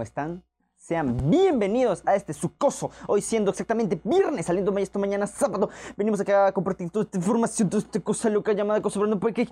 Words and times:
¿cómo 0.00 0.04
están? 0.06 0.42
Sean 0.78 1.28
bienvenidos 1.28 2.02
a 2.06 2.14
este 2.14 2.32
sucoso. 2.32 2.90
Hoy 3.06 3.20
siendo 3.20 3.50
exactamente 3.50 4.00
viernes, 4.02 4.46
saliendo 4.46 4.74
esto 4.78 4.98
mañana 4.98 5.26
sábado. 5.26 5.68
Venimos 5.94 6.18
acá 6.22 6.46
a 6.46 6.52
compartir 6.52 6.88
toda 6.88 7.02
esta 7.04 7.18
información, 7.18 7.68
toda 7.68 7.82
esta 7.82 8.00
cosa 8.00 8.30
loca 8.30 8.54
llamada 8.54 8.80
cosa 8.80 8.98
hablando 8.98 9.20
porque... 9.20 9.46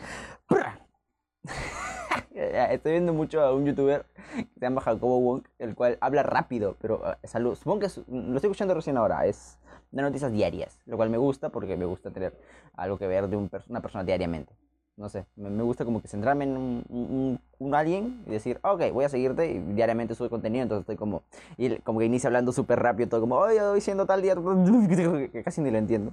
Estoy 2.33 2.93
viendo 2.93 3.13
mucho 3.13 3.43
a 3.43 3.53
un 3.53 3.67
youtuber 3.67 4.07
que 4.37 4.49
se 4.55 4.61
llama 4.61 4.81
Jacobo 4.81 5.21
Wong, 5.21 5.43
el 5.59 5.75
cual 5.75 5.99
habla 6.01 6.23
rápido, 6.23 6.77
pero 6.81 7.03
uh, 7.03 7.27
salud. 7.27 7.55
Supongo 7.55 7.81
que 7.81 7.87
es- 7.87 7.99
lo 8.09 8.37
estoy 8.37 8.49
escuchando 8.49 8.73
recién 8.73 8.97
ahora. 8.97 9.27
Es 9.27 9.59
de 9.91 10.01
noticias 10.01 10.33
diarias, 10.33 10.81
lo 10.87 10.97
cual 10.97 11.11
me 11.11 11.19
gusta 11.19 11.51
porque 11.51 11.77
me 11.77 11.85
gusta 11.85 12.11
tener 12.11 12.33
algo 12.73 12.97
que 12.97 13.07
ver 13.07 13.29
de 13.29 13.37
un 13.37 13.51
pers- 13.51 13.69
una 13.69 13.83
persona 13.83 14.03
diariamente. 14.03 14.55
No 14.99 15.09
sé, 15.09 15.27
me, 15.37 15.63
gusta 15.63 15.85
como 15.85 16.03
que 16.03 16.09
centrarme 16.09 16.43
en 16.43 16.57
un, 16.57 16.85
un, 16.89 17.41
un 17.61 17.75
alguien 17.77 18.25
y 18.27 18.31
decir, 18.31 18.59
"Ah, 18.65 18.73
ok, 18.73 18.93
voy 18.93 19.05
a 19.05 19.09
seguirte 19.09 19.49
y 19.53 19.61
diariamente 19.61 20.17
sube 20.17 20.29
contenido, 20.29 20.65
entonces 20.65 20.81
estoy 20.81 20.97
como, 20.97 21.23
y 21.57 21.77
como 21.83 22.01
que 22.01 22.07
inicia 22.07 22.27
hablando 22.27 22.51
súper 22.51 22.81
rápido, 22.81 23.09
todo 23.09 23.21
como, 23.21 23.37
hoy 23.37 23.59
hoy 23.59 23.81
siendo 23.81 24.07
tal 24.07 24.23
día, 24.23 24.35
que 25.33 25.43
casi 25.45 25.61
ni 25.61 25.71
lo 25.71 25.79
entiendo. 25.79 26.13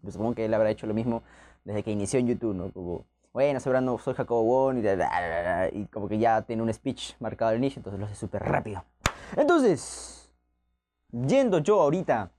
Pues 0.00 0.14
supongo 0.14 0.34
que 0.34 0.46
él 0.46 0.54
habrá 0.54 0.70
hecho 0.70 0.86
lo 0.86 0.94
mismo 0.94 1.22
desde 1.64 1.82
que 1.82 1.90
inició 1.90 2.18
en 2.20 2.28
YouTube, 2.28 2.54
¿no? 2.54 2.72
Como, 2.72 3.04
bueno, 3.34 3.60
sobrando, 3.60 3.98
soy 3.98 4.14
Jacobo 4.14 4.44
Won 4.44 4.78
y, 4.78 5.78
y 5.78 5.84
como 5.88 6.08
que 6.08 6.18
ya 6.18 6.40
tiene 6.40 6.62
un 6.62 6.72
speech 6.72 7.16
marcado 7.20 7.50
al 7.50 7.58
inicio, 7.58 7.80
entonces 7.80 8.00
lo 8.00 8.06
hace 8.06 8.14
súper 8.14 8.42
rápido. 8.42 8.82
Entonces, 9.36 10.32
yendo 11.10 11.58
yo 11.58 11.82
ahorita 11.82 12.30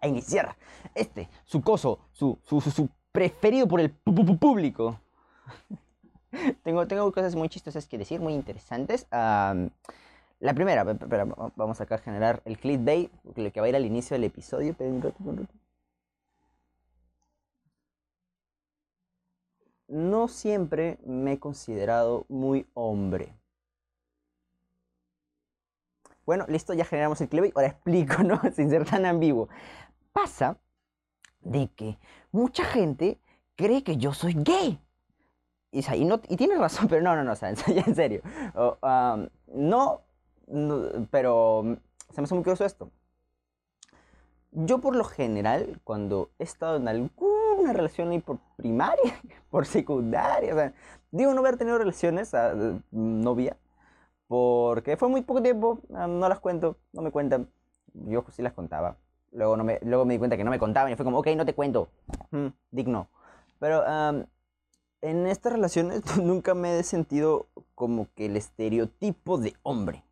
a 0.00 0.06
iniciar 0.06 0.54
este, 0.94 1.28
su 1.44 1.60
coso, 1.62 1.98
su, 2.12 2.38
su, 2.44 2.60
su, 2.60 2.70
su 2.70 2.88
preferido 3.18 3.66
por 3.66 3.80
el 3.80 3.90
público. 3.90 5.00
tengo, 6.62 6.86
tengo 6.86 7.10
cosas 7.10 7.34
muy 7.34 7.48
chistosas 7.48 7.88
que 7.88 7.98
decir, 7.98 8.20
muy 8.20 8.32
interesantes. 8.32 9.08
La 9.10 10.54
primera, 10.54 10.84
vamos 11.56 11.80
acá 11.80 11.96
a 11.96 11.98
generar 11.98 12.42
el 12.44 12.58
clickbait, 12.58 13.10
lo 13.34 13.50
que 13.50 13.60
va 13.60 13.66
a 13.66 13.70
ir 13.70 13.74
al 13.74 13.84
inicio 13.84 14.14
del 14.14 14.22
episodio. 14.22 14.76
No 19.88 20.28
siempre 20.28 20.98
me 21.04 21.32
he 21.32 21.38
considerado 21.40 22.24
muy 22.28 22.68
hombre. 22.74 23.34
Bueno, 26.24 26.44
listo, 26.46 26.72
ya 26.72 26.84
generamos 26.84 27.20
el 27.20 27.28
clickbait. 27.28 27.56
Ahora 27.56 27.68
explico, 27.68 28.22
¿no? 28.22 28.40
Sin 28.54 28.70
ser 28.70 28.84
tan 28.84 29.06
ambiguo. 29.06 29.48
Pasa 30.12 30.56
de 31.40 31.68
que 31.74 31.98
mucha 32.32 32.64
gente 32.64 33.18
cree 33.56 33.82
que 33.82 33.96
yo 33.96 34.12
soy 34.14 34.34
gay. 34.34 34.80
Y, 35.70 35.80
o 35.80 35.82
sea, 35.82 35.96
no, 35.96 36.20
y 36.28 36.36
tiene 36.36 36.56
razón, 36.56 36.88
pero 36.88 37.02
no, 37.02 37.14
no, 37.16 37.24
no, 37.24 37.32
o 37.32 37.36
sea, 37.36 37.50
en 37.66 37.94
serio. 37.94 38.22
No, 39.46 40.02
pero 41.10 41.78
se 42.10 42.20
me 42.20 42.24
hace 42.24 42.34
muy 42.34 42.42
curioso 42.42 42.64
esto. 42.64 42.90
Yo 44.50 44.78
por 44.78 44.96
lo 44.96 45.04
general, 45.04 45.80
cuando 45.84 46.30
he 46.38 46.44
estado 46.44 46.76
en 46.76 46.88
alguna 46.88 47.72
relación 47.72 48.10
ahí 48.10 48.18
por 48.18 48.38
primaria, 48.56 49.14
por 49.50 49.66
secundaria, 49.66 50.54
o 50.54 50.72
digo 51.10 51.34
no 51.34 51.40
haber 51.40 51.58
tenido 51.58 51.78
relaciones, 51.78 52.32
eh, 52.32 52.80
novia, 52.90 53.56
porque 54.26 54.96
fue 54.96 55.08
muy 55.08 55.22
poco 55.22 55.42
tiempo, 55.42 55.80
ah, 55.94 56.06
no 56.06 56.28
las 56.28 56.40
cuento, 56.40 56.76
no 56.92 57.02
me 57.02 57.10
cuentan. 57.10 57.48
Yo 57.94 58.24
sí 58.30 58.42
las 58.42 58.52
contaba. 58.52 58.96
Luego, 59.32 59.56
no 59.56 59.64
luego 59.82 60.04
me 60.04 60.14
di 60.14 60.18
cuenta 60.18 60.36
que 60.36 60.44
no 60.44 60.50
me 60.50 60.58
contaban 60.58 60.92
y 60.92 60.96
fue 60.96 61.04
como, 61.04 61.18
ok, 61.18 61.28
no 61.36 61.44
te 61.44 61.54
cuento. 61.54 61.88
Mm, 62.30 62.48
digno. 62.70 63.08
Pero 63.58 63.86
am, 63.86 64.26
en 65.00 65.26
estas 65.26 65.52
relaciones 65.52 66.02
nunca 66.22 66.54
me 66.54 66.78
he 66.78 66.82
sentido 66.82 67.48
como 67.74 68.08
que 68.14 68.26
el 68.26 68.36
estereotipo 68.36 69.38
de 69.38 69.54
hombre. 69.62 70.04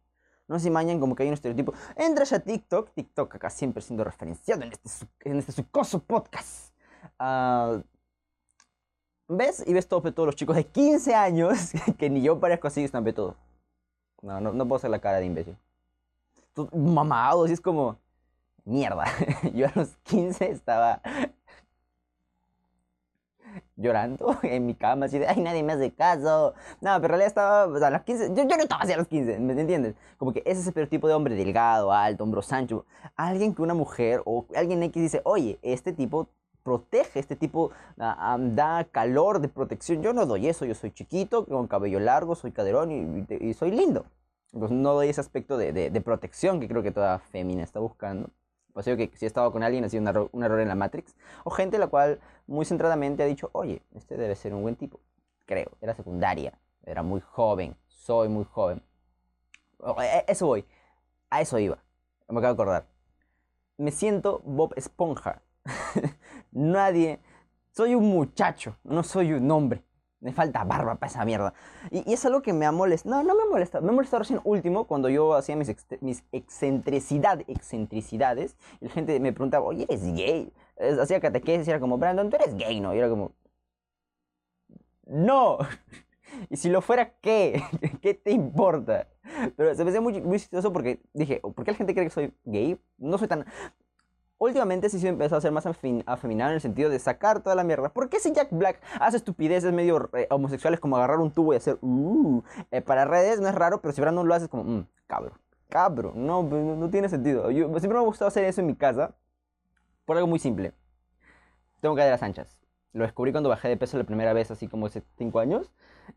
No 0.49 0.61
se 0.61 0.69
imaginan 0.69 1.01
como 1.01 1.17
que 1.17 1.25
hay 1.25 1.29
un 1.29 1.35
estereotipo. 1.35 1.75
Entras 1.97 2.33
a 2.33 2.39
TikTok, 2.39 2.93
TikTok 2.95 3.35
acá 3.35 3.51
siempre 3.51 3.83
siendo 3.83 4.05
referenciado 4.05 4.63
en 4.63 4.73
este, 4.73 4.89
en 5.25 5.39
este 5.39 5.53
sucoso 5.53 5.99
podcast. 5.99 6.73
Ah, 7.19 7.81
¿Ves? 9.29 9.65
Y 9.67 9.75
ves 9.75 9.89
todo, 9.89 10.01
todos 10.13 10.27
los 10.27 10.37
chicos 10.37 10.55
de 10.55 10.65
15 10.65 11.15
años, 11.15 11.73
que 11.99 12.09
ni 12.09 12.23
yo 12.23 12.39
parezco 12.39 12.69
así, 12.69 12.85
están 12.85 13.05
todo. 13.13 13.35
No, 14.23 14.41
no, 14.41 14.53
no 14.53 14.69
puedo 14.69 14.77
hacer 14.77 14.91
la 14.91 15.01
cara 15.01 15.19
de 15.19 15.27
imbécil. 15.27 15.57
Mamados, 16.73 17.51
y 17.51 17.53
es 17.53 17.61
como... 17.61 17.99
Mierda. 18.65 19.05
Yo 19.55 19.69
a 19.69 19.73
los 19.77 19.91
15 20.03 20.51
estaba 20.51 21.01
llorando 23.77 24.37
en 24.43 24.67
mi 24.67 24.75
cama, 24.75 25.07
así 25.07 25.19
de, 25.19 25.27
ay, 25.29 25.41
nadie 25.41 25.63
me 25.63 25.73
hace 25.75 25.93
caso. 25.95 26.55
No, 26.81 26.95
pero 26.97 27.09
realidad 27.09 27.29
estaba, 27.29 27.67
o 27.67 27.79
sea, 27.79 27.89
a 27.89 27.91
los 27.91 28.03
15, 28.03 28.29
yo, 28.35 28.43
yo 28.45 28.57
no 28.57 28.63
estaba 28.63 28.83
así 28.83 28.93
a 28.93 28.97
los 28.97 29.09
15, 29.09 29.39
¿me 29.41 29.59
entiendes? 29.61 29.95
Como 30.19 30.33
que 30.33 30.43
ese 30.47 30.61
estereotipo 30.69 31.09
de 31.09 31.15
hombre 31.15 31.35
delgado, 31.35 31.93
alto, 31.93 32.25
hombro 32.25 32.43
ancho, 32.51 32.85
alguien 33.17 33.55
que 33.55 33.63
una 33.63 33.75
mujer 33.75 34.23
o 34.25 34.47
alguien 34.55 34.83
X 34.85 35.03
dice, 35.03 35.21
oye, 35.25 35.59
este 35.63 35.93
tipo 35.93 36.29
protege, 36.63 37.21
este 37.21 37.37
tipo 37.37 37.71
ah, 37.99 38.17
ah, 38.35 38.39
da 38.41 38.85
calor 38.91 39.41
de 39.41 39.49
protección. 39.49 40.03
Yo 40.03 40.13
no 40.13 40.27
doy 40.27 40.49
eso, 40.49 40.65
yo 40.65 40.75
soy 40.75 40.91
chiquito, 40.91 41.47
con 41.47 41.67
cabello 41.69 42.01
largo, 42.01 42.35
soy 42.35 42.53
caderón 42.53 42.91
y, 42.91 43.35
y- 43.35 43.49
y 43.51 43.55
soy 43.55 43.71
lindo. 43.71 44.07
Entonces 44.53 44.77
no 44.77 44.95
doy 44.95 45.09
ese 45.09 45.21
aspecto 45.21 45.57
de, 45.59 45.73
de- 45.73 45.91
de 45.91 46.01
protección 46.01 46.61
que 46.61 46.69
creo 46.69 46.83
que 46.83 46.91
toda 46.91 47.19
fémina 47.21 47.63
está 47.63 47.79
buscando. 47.81 48.31
Pues 48.77 48.85
digo 48.87 48.99
que 48.99 49.11
si 49.17 49.25
he 49.25 49.29
estado 49.29 49.51
con 49.53 49.63
alguien 49.63 49.85
ha 49.87 49.89
sido 49.89 50.03
un 50.03 50.09
error, 50.09 50.29
un 50.33 50.45
error 50.45 50.61
en 50.61 50.69
la 50.69 50.75
Matrix. 50.75 51.17
O 51.45 51.51
gente 51.51 51.79
la 51.79 51.87
cual 51.89 52.21
muy 52.47 52.67
centradamente 52.67 53.23
ha 53.23 53.27
dicho, 53.27 53.49
oye, 53.55 53.83
este 53.95 54.19
debe 54.19 54.37
ser 54.37 54.53
un 54.55 54.61
buen 54.63 54.77
tipo. 54.77 55.01
Creo, 55.47 55.71
era 55.81 55.95
secundaria, 55.95 56.59
era 56.85 57.03
muy 57.03 57.23
joven, 57.23 57.75
soy 57.89 58.29
muy 58.29 58.45
joven. 58.45 58.83
O- 59.79 60.01
e- 60.03 60.25
Eso 60.29 60.47
voy, 60.47 60.65
a 61.31 61.41
eso 61.43 61.59
iba, 61.59 61.79
me 62.29 62.39
acabo 62.41 62.55
de 62.55 62.63
acordar. 62.63 62.87
Me 63.79 63.93
siento 63.93 64.43
Bob 64.45 64.75
Esponja. 64.77 65.43
Nadie, 66.53 67.21
soy 67.73 67.95
un 67.95 68.09
muchacho, 68.11 68.77
no 68.85 69.03
soy 69.03 69.33
un 69.35 69.51
hombre. 69.51 69.83
Me 70.21 70.33
falta 70.33 70.65
barba 70.65 70.95
para 70.97 71.11
esa 71.11 71.25
mierda. 71.25 71.53
Y, 71.91 72.13
es 72.13 72.25
algo 72.25 72.43
que 72.43 72.53
me 72.53 72.67
ha 72.67 72.73
molestado. 72.73 73.17
No, 73.17 73.23
no 73.23 73.35
me 73.37 73.43
ha 73.43 73.47
molestado. 73.47 73.85
Me 73.85 73.91
ha 73.91 73.95
molestado 73.95 74.21
recién 74.21 74.41
último 74.45 74.87
cuando 74.87 75.09
yo 75.11 75.35
hacía 75.35 75.57
mis, 75.57 75.69
ex- 75.69 75.87
mis 76.01 76.25
excentricidad, 76.33 77.41
excentricidades. 77.49 78.57
Y 78.81 78.87
la 78.87 78.91
gente 78.93 79.21
me 79.21 79.33
preguntaba, 79.33 79.67
oye, 79.67 79.85
¿eres 79.89 80.03
gay? 80.15 80.53
Hacía 81.01 81.21
catequesis 81.21 81.69
y 81.69 81.71
era 81.71 81.81
como, 81.81 81.99
Brandon, 81.99 82.31
tú 82.31 82.37
eres 82.37 82.55
gay, 82.57 82.81
¿no? 82.81 82.95
Y 82.95 82.99
era 82.99 83.09
como, 83.09 83.33
no. 85.07 85.59
Y 86.51 86.57
si 86.57 86.69
lo 86.69 86.83
fuera, 86.83 87.15
¿qué? 87.21 87.63
¿Qué 88.03 88.15
te 88.15 88.33
importa? 88.33 89.09
Pero 89.57 89.75
se 89.75 89.85
me 89.85 89.91
hacía 89.91 90.01
muy, 90.03 90.21
muy 90.21 90.39
chistoso 90.39 90.73
porque 90.73 91.01
dije, 91.15 91.41
¿por 91.41 91.65
qué 91.65 91.71
la 91.73 91.77
gente 91.79 91.95
cree 91.95 92.07
que 92.07 92.11
soy 92.11 92.35
gay? 92.45 92.79
No 92.99 93.17
soy 93.19 93.29
tan... 93.29 93.47
Últimamente 94.39 94.91
sí 94.91 95.01
se 95.01 95.09
empezó 95.09 95.37
a 95.37 95.41
ser 95.41 95.51
más 95.51 95.65
afeminado 95.67 96.51
en 96.51 96.57
el 96.57 96.61
sentido 96.61 96.91
de 96.91 96.99
sacar 96.99 97.41
toda 97.43 97.55
la 97.57 97.65
mierda. 97.65 97.89
¿Por 97.89 98.11
qué 98.11 98.21
si 98.21 98.33
Jack 98.33 98.49
Black 98.51 98.81
hace 99.01 99.17
estupideces 99.17 99.73
medio 99.73 100.11
eh, 100.13 100.27
homosexuales 100.31 100.79
como 100.79 100.97
agarrar 100.97 101.21
un 101.21 101.31
tubo 101.31 101.55
y 101.55 101.57
hacer 101.57 101.79
uh, 101.81 102.43
eh, 102.71 102.83
para 102.83 103.07
redes 103.07 103.41
no 103.41 103.49
es 103.49 103.55
raro, 103.55 103.81
pero 103.81 103.93
si 103.93 104.01
Brandon 104.03 104.29
lo 104.29 104.35
hace 104.35 104.45
es 104.45 104.51
como 104.51 104.65
mm, 104.65 104.87
cabro, 105.07 105.33
cabro, 105.71 106.13
no, 106.15 106.47
pues, 106.47 106.63
no, 106.63 106.77
no 106.77 106.91
tiene 106.91 107.09
sentido. 107.09 107.51
Yo 107.51 107.67
siempre 107.79 107.95
me 107.95 107.99
ha 107.99 108.01
gustado 108.07 108.29
hacer 108.29 108.45
eso 108.45 108.61
en 108.61 108.67
mi 108.67 108.75
casa 108.75 109.15
por 110.05 110.17
algo 110.19 110.29
muy 110.29 110.39
simple. 110.39 110.75
Tengo 111.81 111.95
caderas 111.97 112.23
anchas. 112.23 112.59
Lo 112.93 113.05
descubrí 113.05 113.33
cuando 113.33 113.49
bajé 113.49 113.69
de 113.69 113.77
peso 113.77 113.97
la 113.99 114.05
primera 114.05 114.33
vez, 114.35 114.51
así 114.51 114.69
como 114.69 114.87
hace 114.87 115.03
5 115.17 115.39
años. 115.39 115.71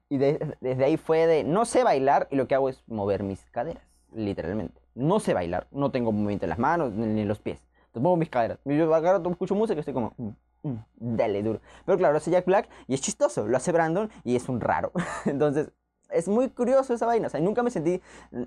Y 0.09 0.17
de- 0.17 0.57
desde 0.61 0.83
ahí 0.85 0.97
fue 0.97 1.25
de, 1.25 1.43
no 1.45 1.63
sé 1.65 1.83
bailar 1.85 2.27
y 2.31 2.35
lo 2.35 2.47
que 2.47 2.55
hago 2.55 2.69
es 2.69 2.83
mover 2.87 3.23
mis 3.23 3.41
caderas, 3.51 3.83
literalmente. 4.13 4.81
No 4.93 5.19
sé 5.19 5.33
bailar, 5.33 5.67
no 5.71 5.91
tengo 5.91 6.11
movimiento 6.11 6.45
en 6.45 6.49
las 6.49 6.59
manos 6.59 6.91
ni 6.93 7.21
en 7.21 7.27
los 7.27 7.39
pies. 7.39 7.65
Entonces 7.89 8.01
muevo 8.03 8.17
mis 8.17 8.29
caderas. 8.29 8.59
Yo 8.65 8.93
agarro, 8.93 9.29
escucho 9.31 9.55
música 9.55 9.77
y 9.77 9.79
estoy 9.79 9.93
como, 9.93 10.13
mm, 10.17 10.29
mm, 10.63 10.77
dale 11.17 11.43
duro. 11.43 11.59
Pero 11.85 11.97
claro, 11.97 12.13
lo 12.13 12.17
hace 12.17 12.31
Jack 12.31 12.45
Black 12.45 12.69
y 12.87 12.93
es 12.93 13.01
chistoso. 13.01 13.47
Lo 13.47 13.57
hace 13.57 13.71
Brandon 13.71 14.09
y 14.23 14.35
es 14.35 14.47
un 14.49 14.61
raro. 14.61 14.91
Entonces, 15.25 15.71
es 16.09 16.27
muy 16.27 16.49
curioso 16.49 16.93
esa 16.93 17.05
vaina. 17.05 17.27
O 17.27 17.29
sea, 17.29 17.39
nunca 17.41 17.63
me 17.63 17.71
sentí 17.71 18.01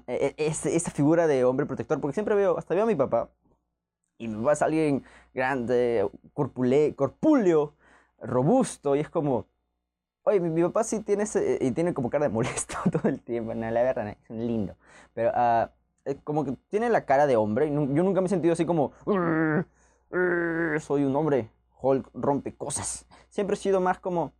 eh, 0.06 0.34
es- 0.36 0.66
esa 0.66 0.90
figura 0.90 1.26
de 1.26 1.44
hombre 1.44 1.66
protector 1.66 2.00
porque 2.00 2.14
siempre 2.14 2.34
veo, 2.34 2.58
hasta 2.58 2.74
veo 2.74 2.84
a 2.84 2.86
mi 2.86 2.94
papá 2.96 3.30
y 4.18 4.28
mi 4.28 4.36
papá 4.38 4.52
es 4.52 4.62
alguien 4.62 5.04
grande, 5.34 6.08
corpule, 6.34 6.94
corpúleo, 6.94 7.74
robusto 8.20 8.94
y 8.96 9.00
es 9.00 9.08
como, 9.10 9.46
oye, 10.24 10.40
mi, 10.40 10.50
mi 10.50 10.62
papá 10.62 10.84
sí 10.84 11.00
tiene 11.02 11.24
ese, 11.24 11.58
y 11.60 11.72
tiene 11.72 11.94
como 11.94 12.10
cara 12.10 12.26
de 12.28 12.34
molesto 12.34 12.76
todo 12.92 13.08
el 13.08 13.20
tiempo, 13.22 13.54
no, 13.54 13.70
la 13.70 13.82
verdad, 13.82 14.04
no, 14.04 14.10
es 14.10 14.18
un 14.30 14.46
lindo, 14.46 14.76
pero 15.14 15.32
ah, 15.34 15.70
eh, 16.04 16.16
como 16.24 16.44
que 16.44 16.56
tiene 16.68 16.88
la 16.90 17.04
cara 17.04 17.26
de 17.26 17.36
hombre 17.36 17.68
yo 17.68 18.02
nunca 18.02 18.20
me 18.20 18.26
he 18.26 18.30
sentido 18.30 18.52
así 18.52 18.66
como, 18.66 18.92
"Urr, 19.04 19.66
urr, 20.10 20.80
soy 20.80 21.04
un 21.04 21.14
hombre, 21.16 21.50
Hulk 21.80 22.10
rompe 22.14 22.54
cosas, 22.54 23.06
siempre 23.28 23.54
he 23.54 23.58
sido 23.58 23.80
más 23.80 23.98
como... 23.98 24.32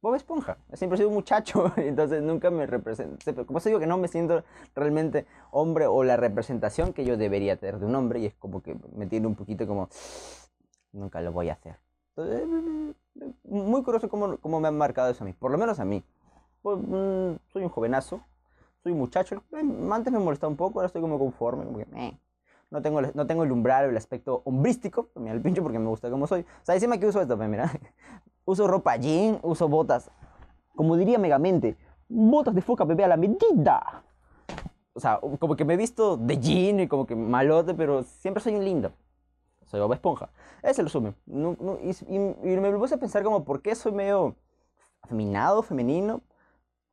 Bob 0.00 0.16
Esponja, 0.16 0.58
siempre 0.72 0.96
he 0.96 0.98
sido 0.98 1.10
un 1.10 1.14
muchacho, 1.14 1.72
entonces 1.76 2.24
nunca 2.24 2.50
me 2.50 2.66
representa. 2.66 3.32
Como 3.46 3.60
se 3.60 3.68
digo 3.68 3.78
que 3.78 3.86
no 3.86 3.98
me 3.98 4.08
siento 4.08 4.42
realmente 4.74 5.26
hombre 5.52 5.86
o 5.86 6.02
la 6.02 6.16
representación 6.16 6.92
que 6.92 7.04
yo 7.04 7.16
debería 7.16 7.56
tener 7.56 7.78
de 7.78 7.86
un 7.86 7.94
hombre 7.94 8.18
y 8.18 8.26
es 8.26 8.34
como 8.34 8.64
que 8.64 8.76
me 8.96 9.06
tiene 9.06 9.28
un 9.28 9.36
poquito 9.36 9.64
como 9.64 9.88
nunca 10.92 11.20
lo 11.20 11.30
voy 11.30 11.50
a 11.50 11.52
hacer. 11.52 11.76
Entonces, 12.16 12.40
eh, 12.40 13.32
muy 13.44 13.82
curioso 13.82 14.08
cómo, 14.08 14.36
cómo 14.38 14.58
me 14.58 14.66
han 14.66 14.76
marcado 14.76 15.10
eso 15.10 15.22
a 15.22 15.26
mí, 15.26 15.34
por 15.34 15.50
lo 15.50 15.58
menos 15.58 15.78
a 15.78 15.84
mí. 15.84 16.02
Pues, 16.62 16.78
mm, 16.78 17.36
soy 17.52 17.62
un 17.62 17.68
jovenazo, 17.68 18.22
soy 18.82 18.92
muchacho. 18.92 19.42
Eh, 19.52 19.88
Antes 19.90 20.12
me 20.12 20.18
molestaba 20.18 20.50
un 20.50 20.56
poco, 20.56 20.78
ahora 20.80 20.86
estoy 20.86 21.02
como 21.02 21.18
conforme, 21.18 21.64
como 21.64 21.78
que, 21.78 21.86
eh, 21.94 22.18
no 22.70 22.82
tengo, 22.82 23.00
no 23.02 23.26
tengo 23.26 23.44
el 23.44 23.52
umbral 23.52 23.88
el 23.90 23.96
aspecto 23.96 24.42
hombrístico, 24.44 25.10
mira 25.14 25.32
el 25.34 25.42
pincho 25.42 25.62
porque 25.62 25.78
me 25.78 25.86
gusta 25.88 26.10
como 26.10 26.26
soy. 26.26 26.40
O 26.42 26.64
sea, 26.64 26.74
encima 26.74 26.98
que 26.98 27.06
uso 27.06 27.20
esto, 27.20 27.36
pues, 27.36 27.48
mira, 27.48 27.70
uso 28.44 28.66
ropa 28.66 28.96
jean, 28.96 29.38
uso 29.42 29.68
botas, 29.68 30.10
como 30.74 30.96
diría 30.96 31.18
Megamente, 31.18 31.76
botas 32.08 32.54
de 32.54 32.62
foca 32.62 32.84
bebé 32.84 33.04
a 33.04 33.08
la 33.08 33.16
medida. 33.16 34.02
O 34.94 35.00
sea, 35.00 35.20
como 35.38 35.56
que 35.56 35.64
me 35.64 35.74
he 35.74 35.76
visto 35.76 36.16
de 36.18 36.38
jean 36.38 36.80
y 36.80 36.88
como 36.88 37.06
que 37.06 37.16
malote, 37.16 37.74
pero 37.74 38.02
siempre 38.02 38.42
soy 38.42 38.54
un 38.56 38.64
lindo. 38.64 38.92
Soy 39.64 39.80
Bob 39.80 39.92
Esponja. 39.94 40.28
Ese 40.60 40.72
es 40.72 40.78
el 40.80 40.86
resumen. 40.86 41.14
No- 41.24 41.56
no- 41.58 41.78
y, 41.80 41.90
y- 42.08 42.52
y 42.52 42.56
me 42.60 42.70
puse 42.72 42.96
a 42.96 42.98
pensar 42.98 43.22
como, 43.22 43.42
¿por 43.44 43.62
qué 43.62 43.74
soy 43.74 43.92
medio 43.92 44.34
afeminado, 45.00 45.62
femenino? 45.62 46.20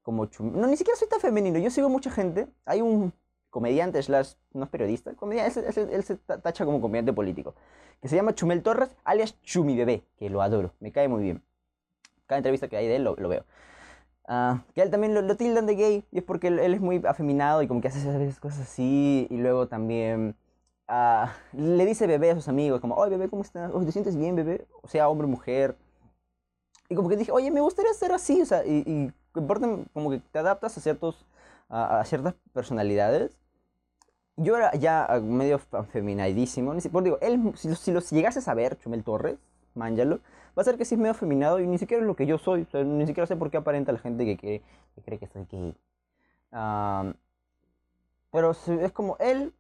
Como 0.09 0.25
chum- 0.25 0.53
No, 0.53 0.65
ni 0.65 0.75
siquiera 0.75 0.97
soy 0.97 1.07
tan 1.07 1.19
femenino. 1.19 1.59
Yo 1.59 1.69
sigo 1.69 1.87
mucha 1.87 2.09
gente. 2.09 2.47
Hay 2.65 2.81
un 2.81 3.13
comediante, 3.51 4.01
slash, 4.01 4.33
no 4.53 4.63
es 4.63 4.69
periodista, 4.71 5.13
comediante, 5.13 5.59
él, 5.59 5.71
se- 5.71 5.95
él 5.95 6.03
se 6.03 6.15
ta- 6.15 6.41
tacha 6.41 6.65
como 6.65 6.81
comediante 6.81 7.13
político, 7.13 7.53
que 8.01 8.07
se 8.07 8.15
llama 8.15 8.33
Chumel 8.33 8.63
Torres, 8.63 8.89
alias 9.03 9.39
Chumi 9.43 9.77
Bebé, 9.77 10.01
que 10.17 10.31
lo 10.31 10.41
adoro, 10.41 10.73
me 10.79 10.91
cae 10.91 11.07
muy 11.07 11.21
bien. 11.21 11.43
Cada 12.25 12.39
entrevista 12.39 12.67
que 12.69 12.77
hay 12.77 12.87
de 12.87 12.95
él 12.95 13.03
lo, 13.03 13.15
lo 13.17 13.29
veo. 13.29 13.45
Ah, 14.27 14.63
que 14.73 14.81
a 14.81 14.83
él 14.83 14.89
también 14.89 15.13
lo, 15.13 15.21
lo 15.21 15.37
tildan 15.37 15.67
de 15.67 15.75
gay, 15.75 16.05
y 16.11 16.17
es 16.17 16.23
porque 16.23 16.47
él, 16.47 16.57
él 16.57 16.73
es 16.73 16.81
muy 16.81 16.99
afeminado 17.05 17.61
y 17.61 17.67
como 17.67 17.79
que 17.81 17.89
hace 17.89 17.99
veces 18.17 18.39
cosas 18.39 18.61
así, 18.61 19.27
y 19.29 19.37
luego 19.37 19.67
también 19.67 20.35
ah, 20.87 21.33
le 21.53 21.85
dice 21.85 22.07
bebé 22.07 22.31
a 22.31 22.35
sus 22.35 22.47
amigos, 22.47 22.81
como, 22.81 22.95
oye 22.95 23.11
bebé, 23.11 23.29
¿cómo 23.29 23.43
estás? 23.43 23.71
¿te 23.71 23.91
sientes 23.91 24.15
bien, 24.17 24.35
bebé? 24.35 24.65
O 24.81 24.87
sea, 24.87 25.07
hombre 25.07 25.27
mujer. 25.27 25.77
Y 26.89 26.95
como 26.95 27.09
que 27.09 27.15
dije, 27.17 27.31
oye, 27.31 27.51
me 27.51 27.61
gustaría 27.61 27.93
ser 27.93 28.11
así, 28.11 28.41
o 28.41 28.45
sea, 28.47 28.65
y, 28.65 28.83
y 28.87 29.11
como 29.31 30.09
que 30.11 30.19
te 30.19 30.39
adaptas 30.39 30.77
a, 30.77 30.81
ciertos, 30.81 31.25
a, 31.69 31.99
a 32.01 32.05
ciertas 32.05 32.35
personalidades. 32.53 33.39
Yo 34.37 34.55
era 34.55 34.73
ya 34.75 35.07
medio 35.21 35.59
afeminadísimo, 35.71 36.73
ni 36.73 36.79
si- 36.81 36.89
por 36.89 37.03
digo, 37.03 37.17
él, 37.21 37.51
si, 37.55 37.75
si 37.75 37.91
los 37.91 38.09
llegases 38.11 38.47
a 38.47 38.53
ver, 38.53 38.77
Chumel 38.79 39.03
Torres, 39.03 39.37
mándalo, 39.75 40.19
va 40.57 40.61
a 40.61 40.63
ser 40.63 40.77
que 40.77 40.85
sí 40.85 40.95
es 40.95 40.99
medio 40.99 41.11
afeminado 41.11 41.59
y 41.59 41.67
ni 41.67 41.77
siquiera 41.77 42.01
es 42.01 42.07
lo 42.07 42.15
que 42.15 42.25
yo 42.25 42.37
soy, 42.37 42.61
o 42.63 42.65
sea, 42.71 42.83
ni 42.83 43.05
siquiera 43.05 43.27
sé 43.27 43.35
por 43.35 43.51
qué 43.51 43.57
aparenta 43.57 43.91
la 43.91 43.99
gente 43.99 44.25
que, 44.25 44.37
que, 44.37 44.61
cree 45.03 45.19
que 45.19 45.27
soy 45.27 45.45
gay. 45.51 45.75
Am, 46.51 47.15
pero 48.31 48.51
es 48.51 48.91
como 48.91 49.17
él 49.19 49.53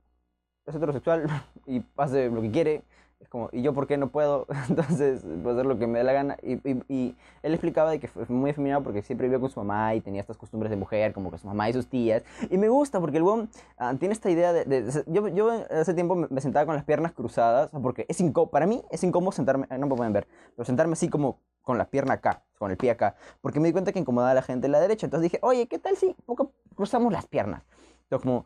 es 0.67 0.75
heterosexual 0.75 1.27
y 1.67 1.83
hace 1.97 2.29
lo 2.29 2.41
que 2.43 2.51
quiere. 2.51 2.83
Es 3.19 3.27
como, 3.27 3.49
¿y 3.51 3.61
yo 3.61 3.73
por 3.73 3.85
qué 3.85 3.97
no 3.97 4.09
puedo? 4.09 4.47
Entonces, 4.69 5.21
puedo 5.43 5.51
hacer 5.51 5.65
lo 5.65 5.77
que 5.77 5.87
me 5.87 5.97
dé 5.99 6.05
la 6.05 6.13
gana. 6.13 6.37
Y, 6.41 6.53
y- 6.69 6.83
y 6.87 7.15
él 7.43 7.53
explicaba 7.53 7.91
de 7.91 7.99
que 7.99 8.07
fue 8.07 8.25
muy 8.29 8.51
afeminado 8.51 8.81
porque 8.81 9.01
siempre 9.01 9.27
vivió 9.27 9.41
con 9.41 9.49
su 9.49 9.59
mamá 9.59 9.93
y 9.93 9.99
tenía 10.01 10.21
estas 10.21 10.37
costumbres 10.37 10.69
de 10.69 10.77
mujer, 10.77 11.11
como 11.13 11.29
que 11.29 11.37
su 11.37 11.45
mamá 11.45 11.69
y 11.69 11.73
sus 11.73 11.87
tías. 11.87 12.23
Y 12.49 12.57
me 12.57 12.69
gusta 12.69 12.99
porque 13.01 13.17
el 13.17 13.23
weón 13.23 13.49
ah, 13.77 13.93
tiene 13.99 14.13
esta 14.13 14.29
idea 14.29 14.53
de... 14.53 14.63
de- 14.63 14.83
de- 14.83 15.03
yo, 15.07 15.27
yo 15.27 15.49
hace 15.69 15.93
tiempo 15.93 16.15
me, 16.15 16.39
sentaba 16.41 16.65
con 16.65 16.75
las 16.75 16.85
piernas 16.85 17.11
cruzadas, 17.11 17.69
porque 17.83 18.05
es 18.07 18.21
incó- 18.21 18.49
para 18.49 18.65
mí 18.65 18.83
es 18.89 19.03
incómodo 19.03 19.33
sentarme, 19.33 19.67
no 19.77 19.87
me 19.87 19.95
pueden 19.95 20.13
ver, 20.13 20.25
pero 20.55 20.65
sentarme 20.65 20.93
así 20.93 21.09
como 21.09 21.39
con 21.61 21.77
la 21.77 21.85
pierna 21.89 22.13
acá, 22.15 22.43
con 22.57 22.71
el 22.71 22.77
pie 22.77 22.91
acá, 22.91 23.15
porque 23.41 23.59
me 23.59 23.67
di 23.67 23.73
cuenta 23.73 23.91
que 23.91 23.99
incomodaba 23.99 24.31
a 24.31 24.35
la 24.35 24.41
gente 24.41 24.67
de 24.67 24.71
la 24.71 24.79
derecha. 24.79 25.05
Entonces 25.05 25.29
dije, 25.29 25.39
oye, 25.43 25.67
¿qué 25.67 25.77
tal 25.77 25.97
si 25.97 26.15
poco 26.25 26.53
cruzamos 26.73 27.11
las 27.11 27.27
piernas? 27.27 27.63
Entonces 28.03 28.23
como, 28.25 28.45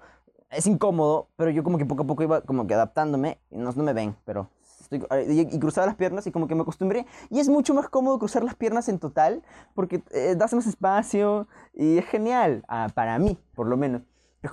es 0.49 0.67
incómodo, 0.67 1.27
pero 1.35 1.51
yo 1.51 1.63
como 1.63 1.77
que 1.77 1.85
poco 1.85 2.03
a 2.03 2.07
poco 2.07 2.23
iba 2.23 2.41
como 2.41 2.67
que 2.67 2.73
adaptándome, 2.73 3.37
no, 3.51 3.71
no 3.71 3.83
me 3.83 3.93
ven, 3.93 4.15
pero 4.25 4.49
estoy, 4.83 5.03
y, 5.27 5.55
y 5.55 5.59
cruzaba 5.59 5.87
las 5.87 5.95
piernas 5.95 6.25
y 6.27 6.31
como 6.31 6.47
que 6.47 6.55
me 6.55 6.61
acostumbré, 6.61 7.05
y 7.29 7.39
es 7.39 7.49
mucho 7.49 7.73
más 7.73 7.89
cómodo 7.89 8.19
cruzar 8.19 8.43
las 8.43 8.55
piernas 8.55 8.89
en 8.89 8.99
total, 8.99 9.41
porque 9.73 10.03
eh, 10.11 10.35
das 10.37 10.53
más 10.53 10.67
espacio, 10.67 11.47
y 11.73 11.97
es 11.97 12.05
genial, 12.05 12.63
ah, 12.67 12.89
para 12.93 13.17
mí, 13.19 13.37
por 13.55 13.67
lo 13.67 13.77
menos. 13.77 14.03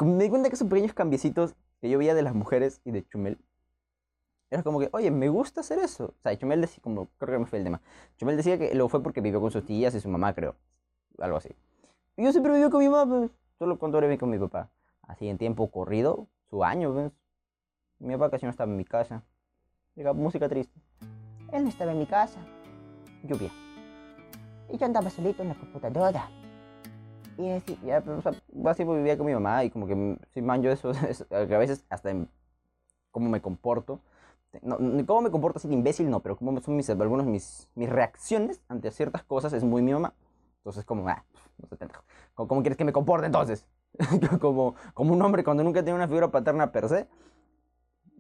Me 0.01 0.25
di 0.25 0.31
cuenta 0.31 0.49
que 0.49 0.55
esos 0.55 0.69
pequeños 0.69 0.95
cambiecitos 0.95 1.55
que 1.81 1.91
yo 1.91 1.99
veía 1.99 2.15
de 2.15 2.23
las 2.23 2.35
mujeres 2.35 2.81
y 2.85 2.93
de 2.93 3.07
Chumel, 3.09 3.39
era 4.51 4.63
como 4.65 4.81
que, 4.81 4.89
oye, 4.93 5.11
me 5.11 5.29
gusta 5.29 5.61
hacer 5.61 5.79
eso. 5.79 6.07
O 6.07 6.23
sea, 6.23 6.37
Chumel 6.37 6.61
decía, 6.61 6.83
como, 6.83 7.09
creo 7.19 7.35
que 7.35 7.39
me 7.39 7.47
fue 7.47 7.59
el 7.59 7.65
tema. 7.65 7.81
Chumel 8.17 8.37
decía 8.37 8.59
que 8.59 8.75
lo 8.75 8.89
fue 8.89 9.03
porque 9.03 9.21
vivió 9.21 9.41
con 9.41 9.51
sus 9.53 9.65
tías 9.65 9.95
y 9.95 10.01
su 10.01 10.09
mamá, 10.09 10.35
creo. 10.35 10.57
Algo 11.19 11.37
así. 11.37 11.51
Y 12.17 12.25
yo 12.25 12.33
siempre 12.33 12.53
viví 12.53 12.69
con 12.69 12.81
mi 12.81 12.89
mamá, 12.89 13.07
pues, 13.09 13.31
solo 13.59 13.79
cuando 13.79 14.01
viví 14.01 14.19
con 14.19 14.29
mi 14.29 14.39
papá. 14.39 14.69
Así 15.03 15.29
en 15.29 15.39
tiempo 15.39 15.71
corrido, 15.71 16.27
su 16.51 16.65
año, 16.65 16.93
pues. 16.93 17.13
Mi 18.01 18.15
papá 18.15 18.31
casi 18.31 18.47
no 18.47 18.51
estaba 18.51 18.71
en 18.71 18.77
mi 18.77 18.85
casa. 18.85 19.23
Llega 19.95 20.13
música 20.13 20.49
triste. 20.49 20.81
Él 21.53 21.65
no 21.65 21.69
estaba 21.69 21.93
en 21.93 21.99
mi 21.99 22.07
casa. 22.07 22.39
Lluvia. 23.25 23.51
Y 24.73 24.79
yo 24.79 24.87
andaba 24.87 25.11
solito 25.11 25.43
en 25.43 25.49
la 25.49 25.55
computadora. 25.55 26.31
Y 27.37 27.51
así, 27.51 27.79
ya, 27.85 28.01
pero, 28.01 28.19
o 28.19 28.23
sea, 28.23 28.33
así 28.67 28.85
pues, 28.85 28.99
vivía 28.99 29.17
con 29.17 29.27
mi 29.27 29.33
mamá 29.33 29.65
y 29.65 29.71
como 29.71 29.87
que 29.87 30.19
sí 30.33 30.43
manjo 30.43 30.69
eso, 30.69 30.91
eso, 31.09 31.27
a 31.31 31.45
veces 31.45 31.85
hasta 31.89 32.11
en 32.11 32.29
cómo 33.11 33.29
me 33.29 33.41
comporto. 33.41 34.01
No, 34.63 34.77
cómo 35.07 35.23
me 35.23 35.31
comporto 35.31 35.59
así 35.59 35.69
de 35.69 35.75
imbécil, 35.75 36.11
no, 36.11 36.21
pero 36.21 36.37
cómo 36.37 36.61
son 36.61 36.77
mis, 36.77 36.91
algunos 36.91 37.25
mis, 37.25 37.69
mis 37.75 37.89
reacciones 37.89 38.61
ante 38.69 38.91
ciertas 38.91 39.23
cosas 39.23 39.53
es 39.53 39.65
muy 39.65 39.81
mi 39.83 39.93
mamá. 39.93 40.13
Entonces, 40.59 40.85
como, 40.85 41.09
ah, 41.09 41.25
no 41.59 41.77
sé. 41.77 41.89
¿Cómo, 42.35 42.49
cómo 42.49 42.61
quieres 42.61 42.77
que 42.77 42.85
me 42.85 42.93
comporte 42.93 43.27
entonces? 43.27 43.67
como, 44.41 44.75
como 44.93 45.15
un 45.15 45.23
hombre 45.23 45.45
cuando 45.45 45.63
nunca 45.63 45.83
tiene 45.83 45.97
una 45.97 46.09
figura 46.09 46.31
paterna 46.31 46.73
per 46.73 46.89
se. 46.89 47.09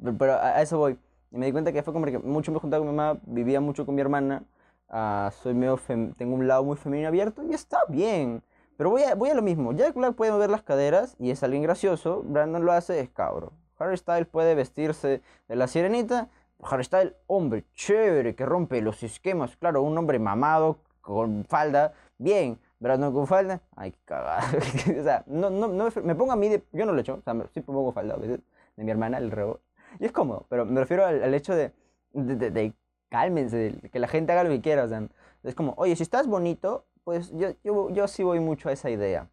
Pero 0.02 0.32
a, 0.34 0.56
a 0.56 0.62
eso 0.62 0.78
voy. 0.78 0.98
Y 1.30 1.38
me 1.38 1.46
di 1.46 1.52
cuenta 1.52 1.72
que 1.72 1.82
fue 1.82 1.92
como 1.92 2.06
que 2.06 2.18
mucho 2.18 2.52
me 2.52 2.58
juntaba 2.58 2.80
con 2.80 2.90
mi 2.90 2.96
mamá, 2.96 3.20
vivía 3.24 3.60
mucho 3.60 3.86
con 3.86 3.94
mi 3.94 4.00
hermana. 4.00 4.44
ah, 4.88 5.30
soy 5.42 5.54
medio 5.54 5.78
tengo 6.16 6.34
un 6.34 6.48
lado 6.48 6.64
muy 6.64 6.76
femenino 6.76 7.08
abierto 7.08 7.42
y 7.44 7.54
está 7.54 7.80
bien. 7.88 8.42
Pero 8.76 8.90
voy 8.90 9.02
a, 9.02 9.14
voy 9.14 9.30
a 9.30 9.34
lo 9.34 9.42
mismo. 9.42 9.72
Jack 9.72 9.94
Black 9.94 10.14
puede 10.14 10.32
mover 10.32 10.50
las 10.50 10.62
caderas 10.62 11.14
y 11.18 11.30
es 11.30 11.42
alguien 11.42 11.62
gracioso. 11.62 12.22
Brandon 12.24 12.64
lo 12.64 12.72
hace, 12.72 12.98
es 13.00 13.10
cabro. 13.10 13.52
Harry 13.78 13.96
Styles 13.96 14.26
puede 14.26 14.54
vestirse 14.54 15.22
de 15.48 15.56
la 15.56 15.66
sirenita. 15.68 16.28
Harry 16.62 16.84
Styles, 16.84 17.14
hombre 17.26 17.64
chévere, 17.74 18.34
que 18.34 18.46
rompe 18.46 18.80
los 18.82 19.02
esquemas. 19.02 19.56
Claro, 19.56 19.82
un 19.82 19.96
hombre 19.98 20.18
mamado, 20.18 20.78
con 21.00 21.44
falda, 21.44 21.92
bien. 22.18 22.58
Brandon 22.78 23.12
con 23.12 23.26
falda, 23.26 23.60
ay, 23.76 23.94
cagada. 24.06 24.44
o 24.98 25.02
sea, 25.02 25.24
no, 25.26 25.50
no, 25.50 25.68
no 25.68 25.90
me, 25.94 26.02
me 26.02 26.14
pongo 26.14 26.32
a 26.32 26.36
mí. 26.36 26.50
Yo 26.72 26.86
no 26.86 26.92
lo 26.92 27.00
echo, 27.00 27.14
o 27.16 27.22
sea, 27.22 27.34
sí 27.52 27.60
pongo 27.60 27.92
falda 27.92 28.14
a 28.14 28.16
veces. 28.16 28.40
De 28.76 28.84
mi 28.84 28.90
hermana, 28.90 29.18
el 29.18 29.30
rebo. 29.30 29.60
Y 29.98 30.04
es 30.06 30.12
cómodo, 30.12 30.46
pero 30.48 30.64
me 30.66 30.80
refiero 30.80 31.04
al, 31.06 31.34
hecho 31.34 31.54
de, 31.54 31.72
de, 32.12 32.50
de- 32.50 32.72
cálmense, 33.08 33.74
que 33.92 33.98
la 33.98 34.06
gente 34.08 34.32
haga 34.32 34.44
lo 34.44 34.50
que 34.50 34.60
quiera. 34.60 34.84
O 34.84 34.88
sea, 34.88 35.02
es 35.42 35.54
como, 35.54 35.74
oye, 35.76 35.96
si 35.96 36.02
estás 36.02 36.26
bonito, 36.28 36.86
pues 37.04 37.30
yo, 37.32 37.48
yo, 37.64 37.90
yo 37.90 38.06
sí 38.08 38.22
voy 38.22 38.38
mucho 38.40 38.68
a 38.68 38.72
esa 38.72 38.88
idea 38.90 39.28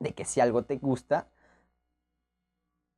de 0.00 0.14
que 0.14 0.24
si 0.24 0.40
algo 0.40 0.64
te 0.64 0.76
gusta, 0.78 1.28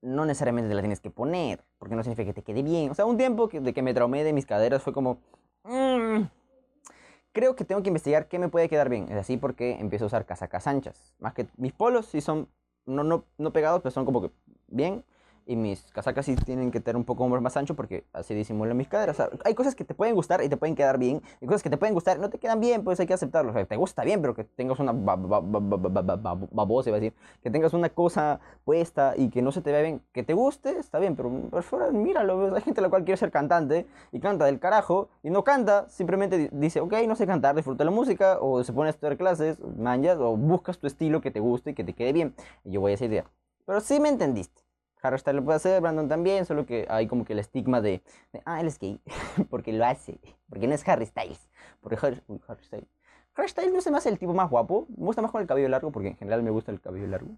no 0.03 0.25
necesariamente 0.27 0.69
te 0.69 0.75
la 0.75 0.83
tienes 0.83 1.01
que 1.01 1.11
poner, 1.11 1.65
porque 1.79 1.97
no 1.97 2.03
significa 2.03 2.27
que 2.27 2.35
te 2.35 2.43
quede 2.43 2.63
bien. 2.63 2.91
O 2.91 2.95
sea, 2.95 3.07
un 3.07 3.17
tiempo 3.17 3.49
de 3.49 3.73
que 3.73 3.83
me 3.83 3.95
traumé 3.95 4.23
de 4.25 4.33
mis 4.33 4.47
caderas 4.47 4.83
fue 4.83 4.93
como, 4.93 5.19
"Mm, 5.65 6.25
creo 7.33 7.57
que 7.57 7.65
tengo 7.65 7.83
que 7.83 7.89
investigar 7.89 8.29
qué 8.29 8.39
me 8.39 8.49
puede 8.49 8.69
quedar 8.69 8.89
bien. 8.89 9.09
Es 9.11 9.17
así 9.17 9.37
porque 9.37 9.73
empiezo 9.81 10.05
a 10.05 10.07
usar 10.09 10.27
casacas 10.27 10.67
anchas. 10.67 11.15
Más 11.19 11.35
que 11.35 11.47
mis 11.57 11.73
polos 11.73 12.07
sí 12.07 12.21
son, 12.21 12.49
no, 12.87 13.03
no, 13.05 13.25
no 13.39 13.53
pegados, 13.53 13.81
pero 13.83 13.91
son 13.93 14.05
como 14.05 14.23
que 14.23 14.31
bien. 14.69 15.05
Y 15.47 15.57
mis 15.57 15.83
casacas 15.93 16.25
sí 16.25 16.37
tienen 16.37 16.71
que 16.71 16.81
tener 16.81 16.97
un 16.97 17.05
poco 17.05 17.29
más 17.29 17.57
ancho 17.59 17.75
porque 17.75 18.05
así 18.15 18.35
disimulan 18.35 18.77
mis 18.77 18.89
caderas. 18.89 19.21
O 19.21 19.23
sea, 19.23 19.31
hay 19.45 19.55
cosas 19.55 19.75
que 19.75 19.85
te 19.85 19.95
pueden 19.95 20.15
gustar 20.15 20.43
y 20.43 20.49
te 20.49 20.57
pueden 20.57 20.75
quedar 20.75 20.97
bien. 20.99 21.21
Y 21.43 21.47
cosas 21.47 21.63
que 21.63 21.69
te 21.69 21.77
pueden 21.77 21.93
gustar 21.95 22.17
y 22.17 22.21
no 22.21 22.31
te 22.31 22.39
quedan 22.39 22.61
bien, 22.61 22.83
pues 22.83 22.99
hay 22.99 23.07
que 23.07 23.13
aceptarlo. 23.13 23.51
O 23.51 23.55
sea, 23.55 23.67
te 23.67 23.77
gusta 23.77 24.05
bien, 24.05 24.23
pero 24.23 24.35
que 24.35 24.45
tengas 24.45 24.79
una 24.81 24.93
ba- 24.93 25.17
ba- 25.17 25.41
ba- 25.41 25.61
ba- 25.61 25.77
ba- 25.77 26.03
ba- 26.03 26.17
ba- 26.17 26.49
babosa, 26.51 26.89
iba 26.89 26.97
a 26.97 27.01
decir. 27.01 27.15
Que 27.43 27.51
tengas 27.51 27.75
una 27.75 27.91
cosa 27.91 28.41
puesta 28.65 29.13
y 29.17 29.29
que 29.29 29.43
no 29.43 29.53
se 29.53 29.61
te 29.61 29.71
vea 29.71 29.83
bien. 29.83 30.01
Que 30.13 30.23
te 30.23 30.33
guste, 30.33 30.79
está 30.79 30.99
bien, 30.99 31.15
pero 31.15 31.31
por 31.51 31.63
fuera, 31.63 31.91
míralo. 31.91 32.55
Hay 32.57 32.63
gente 32.63 32.81
la 32.81 32.89
cual 32.89 33.05
quiere 33.05 33.19
ser 33.19 33.31
cantante 33.31 33.87
y 34.13 34.21
canta 34.21 34.47
del 34.47 34.59
carajo 34.59 35.11
y 35.23 35.29
no 35.29 35.45
canta. 35.45 35.89
Simplemente 35.91 36.39
di- 36.39 36.49
dice, 36.53 36.81
ok, 36.81 36.95
no 37.07 37.17
sé 37.17 37.27
cantar, 37.27 37.55
disfruta 37.55 37.85
la 37.85 37.91
música. 37.91 38.39
O 38.41 38.65
se 38.65 38.73
pone 38.73 38.89
a 38.89 38.91
estudiar 38.91 39.19
clases, 39.19 39.59
manjas, 39.77 40.17
o 40.21 40.37
buscas 40.39 40.79
tu 40.79 40.87
estilo 40.87 41.21
que 41.21 41.31
te 41.31 41.41
guste 41.41 41.73
y 41.73 41.75
que 41.75 41.85
te 41.85 41.93
quede 41.93 42.15
bien. 42.15 42.35
Y 42.65 42.71
yo 42.73 42.81
voy 42.81 42.93
a 42.93 42.95
esa 42.95 43.05
idea. 43.05 43.25
Pero 43.67 43.81
sí 43.81 44.01
me 44.01 44.09
entendiste. 44.09 44.64
Harry 45.05 45.19
Styles 45.19 45.37
lo 45.37 45.45
puede 45.45 45.57
hacer, 45.57 45.83
Brandon 45.83 46.09
también, 46.09 46.47
solo 46.47 46.65
que 46.65 46.87
hay 46.89 47.07
como 47.07 47.27
que 47.27 47.35
el 47.35 47.39
estigma 47.39 47.83
de, 47.83 48.03
de, 48.33 48.43
ah, 48.47 48.61
él 48.61 48.69
es 48.69 48.79
gay, 48.79 48.99
porque 49.51 49.71
lo 49.71 49.85
hace, 49.85 50.19
porque 50.49 50.67
no 50.67 50.75
es 50.75 50.89
Harry 50.89 51.05
Styles, 51.05 51.51
porque 51.83 51.99
Harry, 52.01 52.23
Harry 52.49 52.65
Styles. 52.65 52.89
Harry 53.37 53.49
Styles 53.49 53.73
no 53.75 53.83
se 53.83 53.91
me 53.91 53.99
hace 53.99 54.09
el 54.09 54.19
tipo 54.19 54.33
más 54.33 54.49
guapo, 54.49 54.87
me 54.97 55.05
gusta 55.05 55.21
más 55.21 55.31
con 55.31 55.43
el 55.43 55.47
cabello 55.47 55.69
largo, 55.69 55.93
porque 55.93 56.09
en 56.09 56.17
general 56.17 56.43
me 56.43 56.51
gusta 56.51 56.73
el 56.73 56.81
cabello 56.81 57.07
largo. 57.07 57.37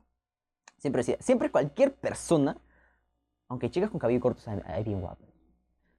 Siempre 0.79 1.01
decía, 1.01 1.17
siempre 1.19 1.51
cualquier 1.51 1.93
persona, 1.93 2.57
aunque 3.49 3.69
chicas 3.69 3.91
con 3.91 3.99
cabello 3.99 4.21
corto, 4.21 4.43
hay, 4.67 4.85
bien 4.85 5.01
guapas. 5.01 5.27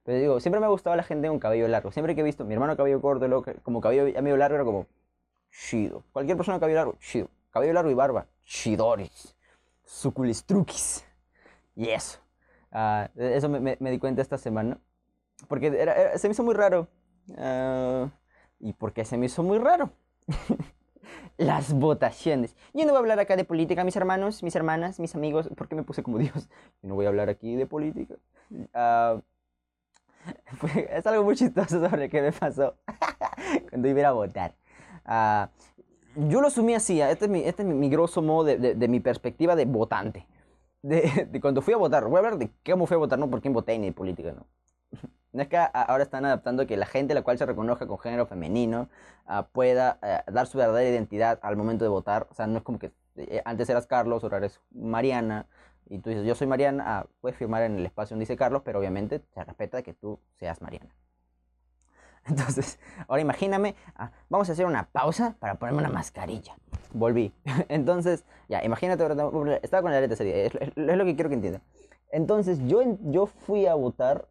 Pero 0.04 0.18
digo, 0.18 0.40
siempre 0.40 0.60
me 0.60 0.66
ha 0.66 0.70
gustado 0.70 0.96
la 0.96 1.02
gente 1.02 1.28
con 1.28 1.38
cabello 1.38 1.68
largo. 1.68 1.92
Siempre 1.92 2.14
he 2.18 2.22
visto 2.22 2.46
mi 2.46 2.54
hermano 2.54 2.78
cabello 2.78 3.02
corto, 3.02 3.28
luego 3.28 3.44
como 3.62 3.82
cabello 3.82 4.04
medio 4.22 4.38
largo, 4.38 4.54
era 4.54 4.64
como, 4.64 4.86
chido. 5.50 6.04
Cualquier 6.12 6.38
persona 6.38 6.54
con 6.54 6.60
cabello 6.60 6.76
largo, 6.76 6.94
chido. 6.98 7.28
Cabello 7.50 7.74
largo 7.74 7.90
y 7.90 7.94
barba, 7.94 8.26
chidoris. 8.44 9.36
Suculistruquis. 9.84 11.07
Y 11.78 11.90
eso. 11.90 12.18
De 13.14 13.36
eso 13.36 13.48
me, 13.48 13.60
me- 13.60 13.76
me 13.80 13.90
di 13.92 13.98
cuenta 14.00 14.20
esta 14.20 14.36
semana. 14.36 14.78
Porque 15.46 15.68
era- 15.68 15.94
era- 15.94 16.18
se 16.18 16.28
me 16.28 16.32
hizo 16.32 16.42
muy 16.42 16.54
raro. 16.54 16.88
Ah, 17.38 18.10
¿Y 18.58 18.72
por 18.72 18.92
qué 18.92 19.04
se 19.04 19.16
me 19.16 19.26
hizo 19.26 19.44
muy 19.44 19.58
raro? 19.58 19.92
las 21.38 21.72
votaciones. 21.72 22.56
Yo 22.74 22.84
no 22.84 22.88
voy 22.90 22.96
a 22.96 22.98
hablar 22.98 23.20
acá 23.20 23.36
de 23.36 23.44
política, 23.44 23.84
mis 23.84 23.94
hermanos, 23.94 24.42
mis 24.42 24.56
hermanas, 24.56 24.98
mis 24.98 25.14
amigos. 25.14 25.48
¿Por 25.56 25.68
qué 25.68 25.76
me 25.76 25.84
puse 25.84 26.02
como 26.02 26.18
Dios? 26.24 26.48
Yo 26.82 26.88
no 26.88 26.96
voy 26.96 27.06
a 27.06 27.10
hablar 27.10 27.28
aquí 27.28 27.54
de 27.54 27.66
política. 27.66 28.16
Ah, 28.74 29.22
es 30.90 31.06
algo 31.06 31.22
muy 31.22 31.36
chistoso 31.36 31.88
sobre 31.88 32.08
que 32.08 32.20
me 32.20 32.32
pasó 32.32 32.74
cuando 33.70 33.88
iba 33.88 34.08
a 34.08 34.12
votar. 34.12 34.54
Ah, 35.04 35.50
yo 36.16 36.40
lo 36.40 36.48
asumí 36.48 36.74
así, 36.74 37.00
este 37.00 37.26
es 37.26 37.30
mi, 37.30 37.40
este 37.44 37.62
es 37.62 37.68
mi, 37.68 37.88
grosso 37.88 38.20
modo 38.22 38.44
de, 38.44 38.74
de, 38.74 38.88
mi 38.88 38.98
perspectiva 38.98 39.54
de 39.54 39.64
votante. 39.66 40.26
De, 40.82 41.40
cuando 41.40 41.60
fui 41.60 41.74
a 41.74 41.76
votar, 41.76 42.04
voy 42.04 42.16
a 42.16 42.18
hablar 42.18 42.38
de 42.38 42.50
cómo 42.64 42.86
fui 42.86 42.94
a 42.94 42.98
votar, 42.98 43.18
no 43.18 43.28
por 43.28 43.40
quién 43.40 43.52
voté 43.52 43.76
ni 43.78 43.86
de 43.86 43.92
política, 43.92 44.32
no. 44.32 44.46
No 45.32 45.42
es 45.42 45.48
que 45.48 45.58
ahora 45.58 46.02
están 46.02 46.24
adaptando 46.24 46.66
que 46.66 46.76
la 46.76 46.86
gente 46.86 47.14
la 47.14 47.22
cual 47.22 47.36
se 47.36 47.44
reconozca 47.44 47.86
con 47.86 47.98
género 47.98 48.26
femenino 48.26 48.88
uh, 49.26 49.42
pueda 49.52 49.98
uh, 50.02 50.32
dar 50.32 50.46
su 50.46 50.56
verdadera 50.56 50.88
identidad 50.88 51.38
al 51.42 51.56
momento 51.56 51.84
de 51.84 51.90
votar. 51.90 52.26
O 52.30 52.34
sea, 52.34 52.46
no 52.46 52.58
es 52.58 52.64
como 52.64 52.78
que 52.78 52.92
eh, 53.16 53.42
antes 53.44 53.68
eras 53.68 53.86
Carlos, 53.86 54.22
ahora 54.22 54.38
eres 54.38 54.60
Mariana, 54.70 55.46
y 55.86 55.98
tú 55.98 56.10
dices, 56.10 56.26
yo 56.26 56.34
soy 56.34 56.46
Mariana, 56.46 56.84
ah, 56.86 57.06
puedes 57.20 57.36
firmar 57.38 57.62
en 57.62 57.78
el 57.78 57.86
espacio 57.86 58.14
donde 58.14 58.24
dice 58.24 58.36
Carlos, 58.36 58.62
pero 58.64 58.78
obviamente 58.78 59.22
se 59.34 59.44
respeta 59.44 59.82
que 59.82 59.94
tú 59.94 60.18
seas 60.38 60.60
Mariana. 60.62 60.94
Entonces, 62.28 62.78
ahora 63.06 63.22
imagíname, 63.22 63.74
ah, 63.96 64.10
vamos 64.28 64.48
a 64.48 64.52
hacer 64.52 64.66
una 64.66 64.84
pausa 64.84 65.36
para 65.38 65.54
ponerme 65.56 65.80
una 65.80 65.90
mascarilla. 65.90 66.56
Volví. 66.92 67.32
Entonces, 67.68 68.24
ya, 68.48 68.64
imagínate, 68.64 69.04
estaba 69.62 69.82
con 69.82 69.92
la 69.92 70.00
letra 70.00 70.16
serie, 70.16 70.46
es, 70.46 70.52
lo 70.76 71.04
que 71.04 71.14
quiero 71.14 71.28
que 71.28 71.36
entiendan. 71.36 71.62
Entonces, 72.10 72.58
yo, 72.66 72.82
yo 73.10 73.26
fui 73.26 73.66
a 73.66 73.74
votar 73.74 74.28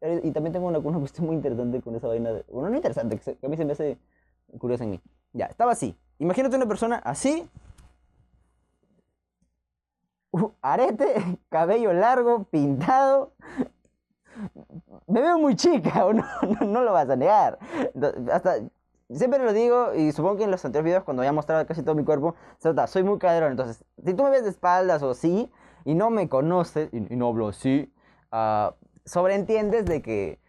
eh, 0.00 0.20
y 0.24 0.30
también 0.32 0.52
tengo 0.52 0.66
una, 0.66 0.78
una, 0.78 0.98
cuestión 0.98 1.26
muy 1.26 1.36
interesante 1.36 1.80
con 1.80 1.94
esa 1.94 2.08
vaina. 2.08 2.32
De, 2.32 2.44
no 2.52 2.74
interesante, 2.74 3.18
que, 3.18 3.46
a 3.46 3.48
mí 3.48 3.56
se 3.56 3.64
me 3.64 3.72
hace 3.72 3.98
curiosa 4.58 4.84
en 4.84 4.90
mí. 4.90 5.00
Ya, 5.32 5.46
estaba 5.46 5.72
así. 5.72 5.96
Imagínate 6.18 6.56
una 6.56 6.66
persona 6.66 6.96
así. 6.96 7.48
Uh, 10.32 10.50
arete, 10.62 11.38
cabello 11.48 11.92
largo, 11.92 12.44
pintado. 12.44 13.32
Me 15.06 15.20
veo 15.20 15.38
muy 15.38 15.56
chica, 15.56 16.04
¿o 16.06 16.12
no, 16.12 16.24
no, 16.42 16.66
no 16.66 16.82
lo 16.82 16.92
vas 16.92 17.08
a 17.08 17.16
negar. 17.16 17.58
Hasta, 18.32 18.56
siempre 19.10 19.44
lo 19.44 19.52
digo, 19.52 19.94
y 19.94 20.12
supongo 20.12 20.38
que 20.38 20.44
en 20.44 20.50
los 20.50 20.64
anteriores 20.64 20.90
videos, 20.90 21.04
cuando 21.04 21.22
voy 21.22 21.28
a 21.28 21.32
mostrar 21.32 21.66
casi 21.66 21.82
todo 21.82 21.94
mi 21.94 22.04
cuerpo, 22.04 22.34
soy 22.86 23.02
muy 23.02 23.18
caderón. 23.18 23.52
Entonces, 23.52 23.84
si 24.04 24.14
tú 24.14 24.22
me 24.24 24.30
ves 24.30 24.44
de 24.44 24.50
espaldas 24.50 25.02
o 25.02 25.10
así, 25.10 25.50
y 25.84 25.94
no 25.94 26.10
me 26.10 26.28
conoces, 26.28 26.90
y, 26.92 27.12
y 27.12 27.16
no 27.16 27.28
hablo 27.28 27.48
así, 27.48 27.92
uh, 28.32 28.72
sobreentiendes 29.04 29.86
de 29.86 30.02
que 30.02 30.40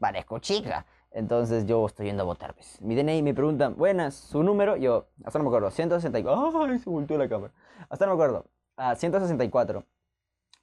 parezco 0.00 0.38
chica. 0.38 0.86
Entonces 1.10 1.66
yo 1.66 1.84
estoy 1.86 2.06
yendo 2.06 2.22
a 2.22 2.26
votar. 2.26 2.54
Pues. 2.54 2.80
Mi 2.82 2.94
DNI 2.94 3.22
me 3.22 3.34
preguntan, 3.34 3.76
buenas, 3.76 4.14
su 4.14 4.42
número. 4.42 4.76
Yo, 4.76 5.08
hasta 5.24 5.38
no 5.38 5.44
me 5.44 5.48
acuerdo, 5.48 5.70
164. 5.70 6.62
¡Ay! 6.64 6.78
Se 6.78 6.90
volteó 6.90 7.18
la 7.18 7.28
cámara. 7.28 7.52
Hasta 7.88 8.06
no 8.06 8.12
me 8.12 8.14
acuerdo. 8.14 8.46
Ah, 8.76 8.94
164. 8.94 9.84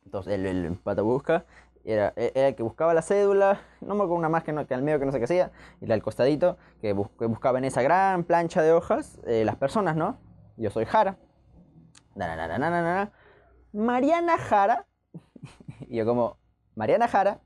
Entonces 0.06 0.34
el, 0.34 0.46
el 0.46 0.78
pata 0.78 1.02
busca. 1.02 1.46
Era, 1.86 2.14
e, 2.16 2.32
era, 2.34 2.48
el 2.50 2.56
que 2.56 2.64
buscaba 2.64 2.94
la 2.94 3.02
cédula. 3.02 3.62
No 3.82 3.94
me 3.94 4.04
acuerdo 4.04 4.16
una 4.16 4.30
más 4.30 4.44
que, 4.44 4.52
no, 4.52 4.66
que 4.66 4.74
al 4.74 4.82
medio 4.82 5.00
que 5.00 5.06
no 5.06 5.12
sé 5.12 5.20
qué 5.20 5.26
hacía. 5.26 5.52
Y 5.82 5.86
la 5.86 5.94
al 5.94 6.02
costadito, 6.02 6.58
que, 6.82 6.94
bus, 6.94 7.10
buscaba 7.20 7.60
en 7.60 7.66
esa 7.66 7.82
gran 7.82 8.24
plancha 8.24 8.62
de 8.62 8.74
hojas 8.74 9.20
eh, 9.28 9.46
las 9.46 9.56
personas, 9.56 9.96
¿no? 9.96 10.18
Yo 10.58 10.72
soy 10.72 10.86
Jara. 10.86 11.18
Mariana 13.72 14.38
Jara. 14.38 14.88
y 15.88 15.98
yo 15.98 16.06
como, 16.06 16.38
Mariana 16.76 17.08
Jara, 17.08 17.40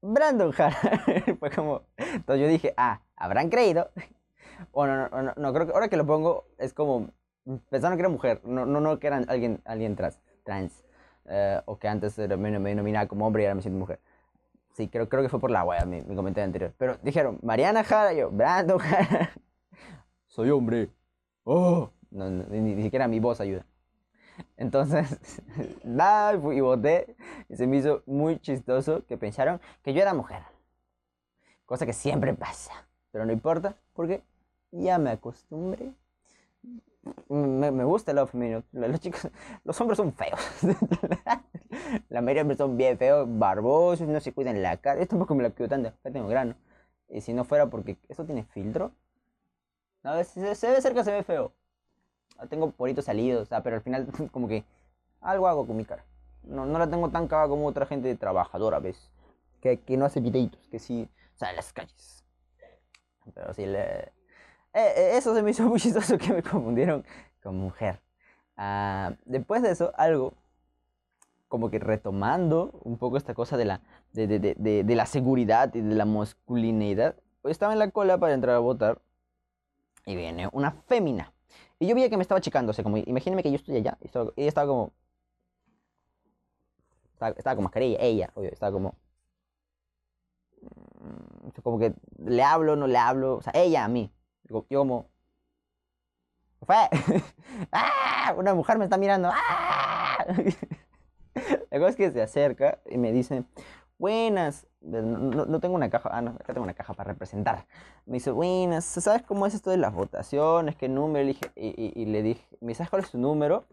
Brandon 0.00 0.52
Jara. 0.52 0.76
Fue 1.38 1.50
como. 1.50 1.82
Entonces 1.96 2.40
yo 2.40 2.48
dije, 2.48 2.74
ah, 2.76 3.02
habrán 3.16 3.48
creído. 3.48 3.90
O 4.72 4.86
no, 4.86 5.08
no, 5.08 5.22
no, 5.22 5.32
no, 5.36 5.52
creo 5.52 5.66
que 5.66 5.72
ahora 5.72 5.88
que 5.88 5.96
lo 5.96 6.06
pongo 6.06 6.46
es 6.58 6.72
como. 6.72 7.10
Pensaron 7.68 7.98
que 7.98 8.02
era 8.02 8.08
mujer, 8.08 8.40
no, 8.44 8.64
no, 8.64 8.80
no 8.80 8.98
que 8.98 9.06
era 9.06 9.18
alguien, 9.18 9.60
alguien 9.66 9.96
trans. 9.96 10.18
trans. 10.44 10.83
Uh, 11.26 11.62
o 11.64 11.78
que 11.78 11.88
antes 11.88 12.18
me, 12.18 12.36
me 12.36 12.68
denominaba 12.70 13.08
como 13.08 13.26
hombre 13.26 13.42
y 13.42 13.46
ahora 13.46 13.54
me 13.54 13.62
siento 13.62 13.78
mujer. 13.78 13.98
Sí, 14.74 14.88
creo, 14.88 15.08
creo 15.08 15.22
que 15.22 15.28
fue 15.28 15.40
por 15.40 15.50
la 15.50 15.64
wea 15.64 15.84
mi, 15.84 16.02
mi 16.02 16.16
comentario 16.16 16.46
anterior. 16.46 16.74
Pero 16.76 16.98
dijeron, 17.02 17.38
Mariana 17.42 17.84
Jara, 17.84 18.12
yo, 18.12 18.30
Brandon 18.30 18.78
Jara. 18.78 19.30
Soy 20.26 20.50
hombre. 20.50 20.90
Oh. 21.44 21.90
No, 22.10 22.30
no, 22.30 22.44
ni, 22.48 22.60
ni 22.60 22.82
siquiera 22.82 23.08
mi 23.08 23.20
voz 23.20 23.40
ayuda. 23.40 23.66
Entonces, 24.56 25.18
nada, 25.84 26.34
y 26.34 26.60
voté. 26.60 27.16
Y 27.48 27.56
se 27.56 27.66
me 27.66 27.78
hizo 27.78 28.02
muy 28.06 28.38
chistoso 28.38 29.04
que 29.06 29.16
pensaron 29.16 29.60
que 29.82 29.92
yo 29.92 30.02
era 30.02 30.14
mujer. 30.14 30.42
Cosa 31.66 31.86
que 31.86 31.92
siempre 31.92 32.34
pasa. 32.34 32.72
Pero 33.10 33.24
no 33.26 33.32
importa, 33.32 33.76
porque 33.94 34.22
ya 34.70 34.98
me 34.98 35.10
acostumbré. 35.10 35.92
Me, 37.28 37.70
me 37.70 37.84
gusta 37.84 38.12
el 38.12 38.16
lado 38.16 38.26
femenino. 38.26 38.62
Los 38.72 39.00
chicos, 39.00 39.28
los 39.64 39.80
hombres 39.80 39.96
son 39.96 40.12
feos. 40.12 40.40
la 42.08 42.20
mayoría 42.20 42.56
son 42.56 42.76
bien 42.76 42.98
feos, 42.98 43.26
barbosos, 43.28 44.06
no 44.08 44.20
se 44.20 44.32
cuidan 44.32 44.62
la 44.62 44.76
cara. 44.78 45.00
Yo 45.00 45.06
tampoco 45.06 45.34
me 45.34 45.42
la 45.42 45.50
cuido 45.50 45.68
tanto, 45.68 45.92
ya 46.04 46.10
tengo 46.10 46.28
grano. 46.28 46.54
Y 47.08 47.20
si 47.20 47.32
no 47.32 47.44
fuera 47.44 47.66
porque 47.66 47.98
eso 48.08 48.24
tiene 48.24 48.44
filtro, 48.44 48.92
a 50.02 50.16
veces 50.16 50.58
se 50.58 50.70
ve 50.70 50.80
cerca, 50.80 51.04
se 51.04 51.12
ve 51.12 51.22
feo 51.22 51.52
tengo 52.48 52.70
poritos 52.70 53.04
salidos, 53.04 53.48
sea, 53.48 53.62
pero 53.62 53.76
al 53.76 53.82
final 53.82 54.06
como 54.32 54.48
que 54.48 54.64
algo 55.20 55.48
hago 55.48 55.66
con 55.66 55.76
mi 55.76 55.84
cara. 55.84 56.04
No, 56.42 56.66
no 56.66 56.78
la 56.78 56.88
tengo 56.88 57.08
tan 57.10 57.26
cagada 57.26 57.48
como 57.48 57.66
otra 57.66 57.86
gente 57.86 58.14
trabajadora, 58.16 58.78
¿ves? 58.78 59.10
Que, 59.60 59.80
que 59.80 59.96
no 59.96 60.04
hace 60.04 60.20
videitos, 60.20 60.68
que 60.68 60.78
sí 60.78 61.08
sale 61.34 61.52
a 61.52 61.56
las 61.56 61.72
calles. 61.72 62.24
Pero 63.34 63.54
sí, 63.54 63.64
le... 63.64 64.12
eh, 64.74 64.92
eh, 64.96 65.16
eso 65.16 65.34
se 65.34 65.42
me 65.42 65.50
hizo 65.50 65.64
muy 65.68 65.80
chistoso 65.80 66.18
que 66.18 66.32
me 66.32 66.42
confundieron 66.42 67.04
con 67.42 67.56
mujer. 67.56 68.00
Uh, 68.56 69.14
después 69.24 69.62
de 69.62 69.70
eso, 69.70 69.92
algo 69.96 70.34
como 71.48 71.70
que 71.70 71.78
retomando 71.78 72.70
un 72.82 72.98
poco 72.98 73.16
esta 73.16 73.34
cosa 73.34 73.56
de 73.56 73.64
la, 73.64 73.80
de, 74.12 74.26
de, 74.26 74.54
de, 74.58 74.84
de 74.84 74.94
la 74.96 75.06
seguridad 75.06 75.74
y 75.74 75.80
de 75.80 75.94
la 75.94 76.04
masculinidad. 76.04 77.16
Hoy 77.42 77.52
estaba 77.52 77.72
en 77.72 77.78
la 77.78 77.90
cola 77.90 78.18
para 78.18 78.34
entrar 78.34 78.56
a 78.56 78.60
votar 78.60 79.00
y 80.06 80.16
viene 80.16 80.48
una 80.52 80.72
fémina 80.72 81.34
y 81.78 81.86
yo 81.86 81.94
veía 81.94 82.08
que 82.08 82.16
me 82.16 82.22
estaba 82.22 82.40
checando, 82.40 82.70
o 82.70 82.72
sea, 82.72 82.84
como, 82.84 82.96
imagíneme 82.98 83.42
que 83.42 83.50
yo 83.50 83.56
estoy 83.56 83.76
allá, 83.76 83.98
y, 84.00 84.06
estaba, 84.06 84.32
estaba 84.36 84.66
como... 84.66 84.92
Estaba, 87.12 87.34
estaba 87.36 87.56
con 87.56 87.64
mascarilla, 87.64 87.98
ella, 88.00 88.30
obvio, 88.34 88.50
estaba 88.50 88.72
como... 88.72 88.94
Mm, 90.62 91.48
como 91.62 91.78
que 91.78 91.94
le 92.18 92.42
hablo, 92.42 92.76
no 92.76 92.86
le 92.86 92.98
hablo, 92.98 93.36
o 93.36 93.42
sea, 93.42 93.52
ella 93.54 93.84
a 93.84 93.88
mí. 93.88 94.10
Yo 94.44 94.64
como... 94.68 95.08
¡Fue! 96.62 96.76
¡Ah! 97.72 98.34
Una 98.36 98.54
mujer 98.54 98.78
me 98.78 98.84
está 98.84 98.96
mirando. 98.96 99.30
¡Ah! 99.32 100.24
La 101.70 101.78
cosa 101.78 101.88
es 101.90 101.96
que 101.96 102.10
se 102.10 102.22
acerca 102.22 102.78
y 102.88 102.96
me 102.96 103.12
dice, 103.12 103.44
buenas, 103.98 104.66
no, 104.80 105.02
no, 105.02 105.60
tengo 105.60 105.74
una 105.74 105.90
caja, 105.90 106.10
ah, 106.12 106.22
no, 106.22 106.30
acá 106.30 106.52
tengo 106.52 106.62
una 106.62 106.74
caja 106.74 106.94
para 106.94 107.12
representar. 107.12 107.66
Me 108.06 108.14
dice, 108.14 108.30
buenas, 108.30 108.84
¿sabes 108.84 109.22
cómo 109.22 109.46
es 109.46 109.54
esto 109.54 109.70
de 109.70 109.78
las 109.78 109.92
votaciones? 109.92 110.76
¿Qué 110.76 110.88
número? 110.88 111.28
Y, 111.28 111.36
y, 111.56 111.92
y 111.94 112.06
le 112.06 112.22
dije, 112.22 112.44
¿me 112.60 112.74
sabes 112.74 112.90
cuál 112.90 113.02
es 113.02 113.08
su 113.08 113.18
número? 113.18 113.64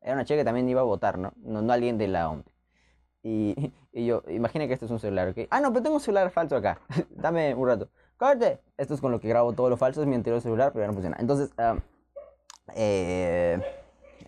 Era 0.00 0.14
una 0.14 0.24
chica 0.24 0.38
que 0.38 0.44
también 0.44 0.68
iba 0.68 0.80
a 0.80 0.84
votar, 0.84 1.18
¿no? 1.18 1.32
No, 1.36 1.62
no 1.62 1.72
alguien 1.72 1.98
de 1.98 2.08
la 2.08 2.30
OMP. 2.30 2.46
Y, 3.22 3.72
y 3.92 4.06
yo, 4.06 4.22
imagina 4.28 4.66
que 4.66 4.74
esto 4.74 4.86
es 4.86 4.92
un 4.92 5.00
celular, 5.00 5.28
¿ok? 5.28 5.48
Ah, 5.50 5.60
no, 5.60 5.72
pero 5.72 5.82
tengo 5.82 5.96
un 5.96 6.00
celular 6.00 6.30
falso 6.30 6.56
acá. 6.56 6.80
Dame 7.10 7.54
un 7.54 7.66
rato. 7.66 7.88
¡Corte! 8.16 8.60
Esto 8.76 8.94
es 8.94 9.00
con 9.00 9.12
lo 9.12 9.20
que 9.20 9.28
grabo 9.28 9.52
todo 9.52 9.70
lo 9.70 9.76
falso, 9.76 10.00
es 10.00 10.06
mi 10.06 10.14
anterior 10.14 10.40
celular, 10.40 10.72
pero 10.72 10.84
ya 10.84 10.86
no 10.88 10.92
funciona. 10.92 11.16
Entonces, 11.20 11.50
um, 11.58 11.80
eh 12.74 13.60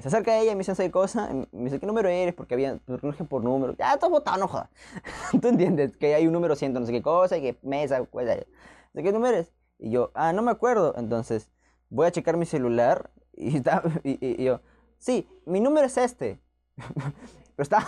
se 0.00 0.08
acerca 0.08 0.30
a 0.30 0.38
ella 0.38 0.52
y 0.52 0.54
me 0.54 0.60
dice 0.60 0.72
esa 0.72 0.88
cosa. 0.90 1.28
Me 1.50 1.64
dice, 1.64 1.80
¿qué 1.80 1.86
número 1.86 2.08
eres? 2.08 2.34
Porque 2.34 2.54
había, 2.54 2.78
no 2.86 2.98
por 3.28 3.42
número. 3.42 3.74
Ya, 3.76 3.98
tú 3.98 4.06
has 4.06 4.12
votado, 4.12 4.38
no 4.38 4.46
jodas. 4.46 4.68
Tú 5.42 5.48
entiendes 5.48 5.96
que 5.96 6.14
hay 6.14 6.26
un 6.26 6.32
número 6.32 6.54
ciento, 6.54 6.78
no 6.78 6.86
sé 6.86 6.92
qué 6.92 7.02
cosa, 7.02 7.36
y 7.36 7.42
que 7.42 7.58
mesa, 7.62 8.04
pues, 8.04 8.26
¿de 8.26 9.02
qué 9.02 9.12
número 9.12 9.34
eres? 9.34 9.52
Y 9.78 9.90
yo, 9.90 10.10
ah, 10.14 10.32
no 10.32 10.42
me 10.42 10.52
acuerdo. 10.52 10.94
Entonces, 10.96 11.50
voy 11.90 12.06
a 12.06 12.12
checar 12.12 12.36
mi 12.36 12.46
celular. 12.46 13.10
Y, 13.34 13.56
está, 13.56 13.82
y, 14.04 14.24
y, 14.24 14.40
y 14.40 14.44
yo, 14.44 14.60
sí, 14.98 15.28
mi 15.46 15.60
número 15.60 15.86
es 15.86 15.96
este. 15.98 16.40
Pero 17.56 17.64
estaba 17.64 17.86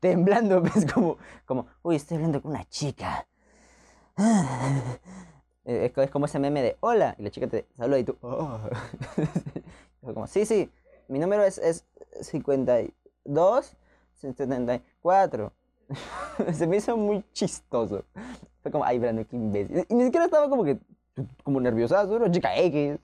temblando, 0.00 0.62
pues, 0.62 0.92
como, 0.92 1.16
como, 1.46 1.68
uy, 1.82 1.96
estoy 1.96 2.16
hablando 2.16 2.42
con 2.42 2.50
una 2.50 2.68
chica. 2.68 3.26
Es, 5.64 6.10
como 6.10 6.24
ese 6.24 6.38
meme 6.38 6.62
de, 6.62 6.76
hola, 6.80 7.14
y 7.18 7.22
la 7.22 7.30
chica 7.30 7.46
te 7.46 7.66
saluda 7.76 7.98
y 7.98 8.04
tú, 8.04 8.16
oh. 8.22 8.58
como, 10.00 10.26
sí, 10.26 10.44
sí, 10.44 10.68
mi 11.06 11.18
número 11.18 11.44
es, 11.44 11.58
es 11.58 11.84
52, 12.22 13.76
74. 14.14 15.52
Se 16.52 16.66
me 16.66 16.78
hizo 16.78 16.96
muy 16.96 17.24
chistoso. 17.32 18.04
Fue 18.62 18.70
como, 18.70 18.84
ay, 18.84 18.98
Brando, 18.98 19.26
qué 19.26 19.36
imbécil. 19.36 19.86
Y 19.88 19.94
ni 19.94 20.04
siquiera 20.04 20.24
estaba 20.24 20.48
como 20.48 20.64
que, 20.64 20.78
como 21.44 21.60
nerviosazo, 21.60 22.28
chica 22.28 22.56
X. 22.56 22.98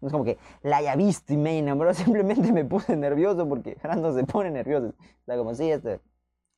No 0.00 0.08
es 0.08 0.12
como 0.12 0.24
que 0.24 0.38
la 0.62 0.78
haya 0.78 0.96
visto 0.96 1.32
y 1.32 1.36
me 1.36 1.58
enamoró, 1.58 1.94
simplemente 1.94 2.52
me 2.52 2.64
puse 2.64 2.96
nervioso 2.96 3.48
porque 3.48 3.76
Brando 3.82 4.12
se 4.12 4.24
pone 4.24 4.50
nervioso. 4.50 4.92
Está 5.20 5.36
como, 5.36 5.54
sí, 5.54 5.70
este, 5.70 6.00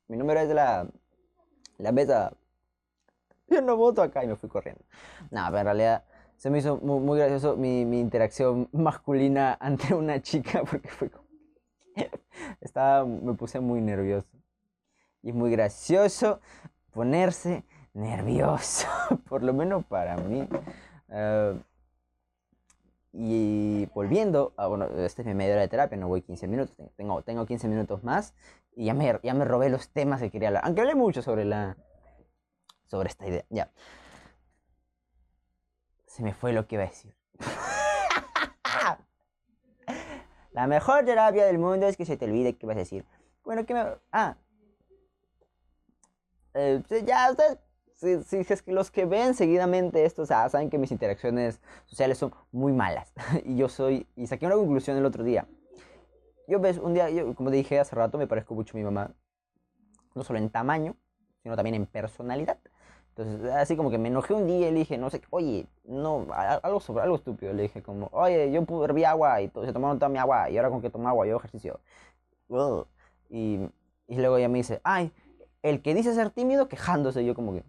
mi 0.09 0.17
número 0.17 0.41
es 0.41 0.49
la, 0.49 0.89
la 1.79 1.93
besa. 1.93 2.33
Yo 3.49 3.61
no 3.61 3.77
voto 3.77 4.03
acá 4.03 4.25
y 4.25 4.27
me 4.27 4.37
fui 4.37 4.49
corriendo. 4.49 4.83
No, 5.31 5.45
pero 5.47 5.59
en 5.59 5.65
realidad 5.65 6.05
se 6.37 6.51
me 6.51 6.59
hizo 6.59 6.77
muy, 6.79 7.01
muy 7.01 7.19
gracioso 7.19 7.57
mi, 7.57 7.85
mi, 7.85 8.01
interacción 8.01 8.69
masculina 8.73 9.57
ante 9.61 9.95
una 9.95 10.21
chica 10.21 10.63
porque 10.65 10.89
fue 10.89 11.11
como... 11.11 11.25
Estaba, 12.61 13.05
me 13.05 13.35
puse 13.35 13.61
muy 13.61 13.81
nervioso. 13.81 14.29
Y 15.23 15.31
es 15.31 15.35
muy 15.35 15.51
gracioso 15.51 16.41
ponerse 16.93 17.65
nervioso, 17.95 18.87
por 19.29 19.43
lo 19.43 19.53
menos 19.55 19.85
para 19.85 20.17
mí. 20.17 20.49
Uh, 21.09 21.59
y 23.13 23.87
volviendo, 23.95 24.53
a, 24.57 24.67
bueno, 24.67 24.87
este 24.87 25.23
es 25.23 25.29
mi 25.29 25.35
media 25.35 25.53
hora 25.53 25.63
de 25.63 25.69
terapia, 25.69 25.97
no 25.97 26.09
voy 26.09 26.23
15 26.23 26.49
minutos, 26.49 26.77
tengo, 26.97 27.23
tengo 27.23 27.47
15 27.47 27.69
minutos 27.69 28.03
más 28.03 28.35
y 28.75 28.87
ya 28.87 28.95
me, 28.95 29.21
ya 29.23 29.35
me 29.35 29.45
robé 29.45 29.71
los 29.71 29.89
temas 29.91 30.21
que 30.21 30.31
quería 30.31 30.49
hablar. 30.49 30.65
Aunque 30.65 30.81
hablé 30.81 30.97
mucho 30.97 31.23
sobre 31.23 31.45
la 31.45 31.77
sobre 32.87 33.09
esta 33.09 33.27
idea. 33.27 33.45
Ya. 33.51 33.71
Se 36.07 36.23
me 36.23 36.35
fue 36.35 36.53
lo 36.53 36.67
que 36.67 36.77
iba 36.77 36.85
a 36.85 36.89
decir. 36.89 37.17
la 40.53 40.67
mejor 40.67 41.05
terapia 41.05 41.47
del 41.47 41.59
mundo 41.59 41.87
es 41.87 41.97
que 41.97 42.05
se 42.05 42.17
te 42.17 42.25
olvide 42.25 42.57
qué 42.57 42.67
vas 42.67 42.77
a 42.77 42.81
decir. 42.81 43.05
Bueno, 43.45 43.67
¿qué 43.67 43.75
me... 43.75 43.85
Ah. 44.13 44.37
Eh, 46.55 46.83
ya 47.05 47.31
ustedes 47.31 47.59
si, 47.95 48.45
si, 48.45 48.45
que 48.45 48.73
los 48.73 48.91
que 48.91 49.07
ven 49.07 49.35
seguidamente 49.35 50.05
esto, 50.05 50.23
o 50.23 50.27
sea, 50.27 50.49
saben 50.49 50.69
que 50.69 50.79
mis 50.79 50.91
interacciones 50.91 51.61
sociales 51.87 52.19
son 52.19 52.35
muy 52.53 52.73
malas. 52.73 53.13
y 53.45 53.57
yo 53.57 53.69
soy, 53.69 54.07
y 54.17 54.27
saqué 54.27 54.47
una 54.47 54.57
conclusión 54.57 54.97
el 54.97 55.05
otro 55.05 55.25
día. 55.25 55.47
Yo 56.47 56.61
ves, 56.61 56.79
un 56.79 56.95
día, 56.95 57.09
yo, 57.11 57.35
como 57.35 57.51
dije 57.51 57.79
hace 57.79 57.97
rato, 57.97 58.19
me 58.19 58.27
parezco 58.27 58.55
mucho 58.55 58.77
a 58.77 58.79
mi 58.79 58.85
mamá. 58.85 59.13
No 60.15 60.23
solo 60.23 60.39
en 60.39 60.51
tamaño, 60.51 60.97
sino 61.43 61.57
también 61.57 61.75
en 61.75 61.87
personalidad. 61.87 62.59
Entonces, 63.17 63.53
así 63.53 63.77
como 63.77 63.91
que 63.91 63.99
me 63.99 64.09
enojé 64.09 64.35
un 64.35 64.47
día 64.49 64.69
y 64.69 64.73
le 64.73 64.81
dije, 64.81 64.99
no 64.99 65.09
sé, 65.09 65.23
oye, 65.31 65.67
no, 65.85 66.27
algo 66.33 66.81
sobre 66.81 67.05
algo 67.05 67.15
estúpido. 67.17 67.53
Le 67.53 67.65
dije 67.65 67.81
como, 67.83 68.09
oye, 68.13 68.51
yo 68.51 68.65
herví 68.85 69.05
agua 69.05 69.41
y 69.41 69.47
se 69.65 69.73
tomaron 69.73 69.99
toda 70.01 70.09
mi 70.09 70.19
agua 70.19 70.51
y 70.51 70.57
ahora 70.57 70.71
con 70.71 70.83
que 70.83 70.91
tomo 70.91 71.09
agua 71.09 71.27
yo 71.27 71.37
ejercicio. 71.37 71.81
Y, 73.31 73.61
y 74.09 74.17
luego 74.17 74.37
ella 74.37 74.49
me 74.49 74.59
dice, 74.59 74.81
ay, 74.85 75.13
el 75.63 75.81
que 75.83 75.95
dice 75.95 76.15
ser 76.15 76.31
tímido 76.31 76.69
quejándose. 76.69 77.25
Yo 77.25 77.35
como 77.35 77.55
que, 77.55 77.65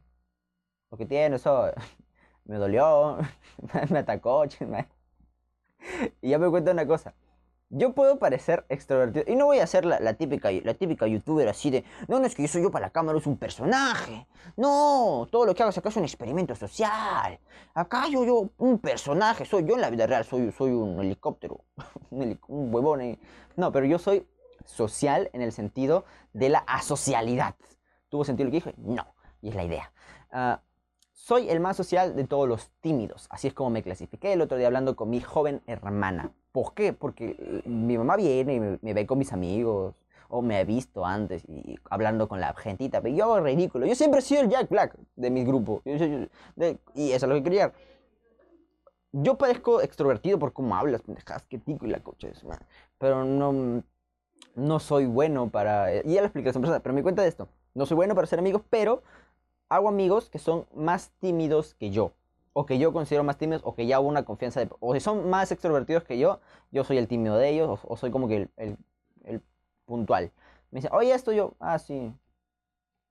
lo 0.91 0.97
que 0.97 1.05
tiene 1.05 1.35
eso 1.35 1.71
me 2.45 2.57
dolió, 2.57 3.17
me 3.91 3.99
atacó. 3.99 4.45
Y 6.21 6.29
ya 6.29 6.39
me 6.39 6.49
cuenta 6.49 6.71
una 6.71 6.87
cosa. 6.87 7.13
Yo 7.77 7.91
puedo 7.91 8.17
parecer 8.19 8.65
extrovertido. 8.69 9.25
Y 9.27 9.35
no 9.35 9.47
voy 9.47 9.59
a 9.59 9.67
ser 9.67 9.83
la, 9.83 10.13
típica, 10.13 10.49
la 10.49 10.75
típica 10.75 11.07
youtuber 11.07 11.49
así 11.49 11.71
de, 11.71 11.83
no, 12.07 12.21
no 12.21 12.25
es 12.25 12.33
que 12.33 12.43
yo 12.43 12.47
soy 12.47 12.61
yo 12.61 12.71
para 12.71 12.85
la 12.85 12.89
cámara, 12.89 13.17
es 13.17 13.27
un 13.27 13.35
personaje. 13.35 14.27
No, 14.55 15.27
todo 15.29 15.45
lo 15.45 15.53
que 15.53 15.61
hago 15.61 15.77
acá 15.77 15.89
es 15.89 15.97
un 15.97 16.05
experimento 16.05 16.55
social. 16.55 17.37
Acá 17.73 18.07
yo, 18.09 18.23
yo, 18.23 18.49
un 18.59 18.79
personaje, 18.79 19.43
soy 19.43 19.65
yo 19.65 19.75
en 19.75 19.81
la 19.81 19.89
vida 19.89 20.07
real, 20.07 20.23
soy, 20.23 20.53
soy 20.53 20.71
un 20.71 21.01
helicóptero, 21.01 21.65
un, 22.11 22.39
huevón. 22.47 23.01
Eh. 23.01 23.19
No, 23.57 23.73
pero 23.73 23.85
yo 23.85 23.99
soy 23.99 24.25
social 24.63 25.29
en 25.33 25.41
el 25.41 25.51
sentido 25.51 26.05
de 26.31 26.47
la 26.47 26.59
asocialidad. 26.59 27.55
¿Tuvo 28.07 28.23
sentido 28.23 28.45
lo 28.45 28.51
que 28.51 28.57
dije? 28.57 28.73
No, 28.77 29.05
y 29.41 29.49
es 29.49 29.55
la 29.55 29.65
idea. 29.65 29.91
Uh, 30.31 30.61
soy 31.11 31.49
el 31.49 31.59
más 31.59 31.75
social 31.75 32.15
de 32.15 32.23
todos 32.23 32.47
los 32.47 32.71
tímidos, 32.79 33.27
así 33.31 33.49
es 33.49 33.53
como 33.53 33.69
me 33.69 33.83
clasifiqué 33.83 34.31
el 34.31 34.39
otro 34.39 34.57
día 34.57 34.67
hablando 34.67 34.95
con 34.95 35.09
mi 35.09 35.19
joven 35.19 35.61
hermana. 35.67 36.31
¿Por 36.55 36.73
qué? 36.73 36.93
Porque 36.93 37.35
eh, 37.37 37.67
mi 37.67 37.97
mamá 37.97 38.15
viene 38.15 38.55
y 38.55 38.59
me, 38.61 38.93
ve 38.93 39.05
con 39.05 39.17
mis 39.17 39.33
amigos, 39.33 39.93
o 40.29 40.41
me 40.41 40.57
ha 40.57 40.63
visto 40.63 41.05
antes 41.05 41.43
y 41.49 41.77
hablando 41.89 42.29
con 42.29 42.39
la 42.39 42.53
gentita, 42.53 43.01
pero 43.01 43.13
yo 43.13 43.25
hago 43.25 43.41
ridículo. 43.41 43.85
Yo 43.85 43.93
siempre 43.93 44.19
he 44.19 44.23
sido 44.23 44.39
el 44.39 44.47
Jack 44.47 44.69
Black 44.69 44.95
de 45.17 45.29
mi 45.31 45.43
grupo, 45.43 45.81
y 45.83 47.11
eso 47.11 47.25
es 47.25 47.29
lo 47.29 47.35
que 47.35 47.43
quería. 47.43 47.73
Yo 49.11 49.37
parezco 49.37 49.81
extrovertido 49.81 50.39
por 50.39 50.53
cómo 50.53 50.77
hablas, 50.77 51.01
pendejas, 51.01 51.43
que 51.43 51.57
tico 51.57 51.87
y 51.87 51.89
la 51.89 51.99
coche, 51.99 52.31
pero 52.99 53.25
no, 53.25 53.83
no 54.55 54.79
soy 54.79 55.07
bueno 55.07 55.49
para... 55.49 55.93
Y 56.05 56.13
ya 56.13 56.21
lo 56.21 56.27
expliqué 56.27 56.53
pero 56.53 56.93
me 56.95 57.03
cuenta 57.03 57.21
de 57.21 57.27
esto. 57.27 57.49
No 57.73 57.85
soy 57.85 57.95
bueno 57.95 58.15
para 58.15 58.27
ser 58.27 58.39
amigos, 58.39 58.61
pero 58.69 59.03
hago 59.67 59.89
amigos 59.89 60.29
que 60.29 60.39
son 60.39 60.67
más 60.73 61.11
tímidos 61.19 61.73
que 61.73 61.89
yo. 61.89 62.13
O 62.57 62.65
que 62.65 62.79
yo 62.79 62.93
considero 62.93 63.25
más 63.25 63.37
tímidos, 63.37 63.61
o 63.65 63.75
que 63.75 63.85
ya 63.85 63.99
hubo 63.99 64.07
una 64.07 64.23
confianza 64.23 64.61
de... 64.61 64.69
O 64.79 64.93
si 64.93 65.01
son 65.01 65.29
más 65.29 65.51
extrovertidos 65.51 66.05
que 66.05 66.17
yo, 66.17 66.39
yo 66.71 66.85
soy 66.85 66.97
el 66.97 67.09
tímido 67.09 67.35
de 67.35 67.49
ellos, 67.49 67.81
o, 67.83 67.97
soy 67.97 68.11
como 68.11 68.29
que 68.29 68.49
el, 68.55 68.77
el, 69.25 69.41
puntual. 69.83 70.31
Me 70.71 70.79
dice, 70.79 70.87
oye, 70.93 71.13
esto 71.13 71.33
yo, 71.33 71.53
ah, 71.59 71.77
sí. 71.77 72.13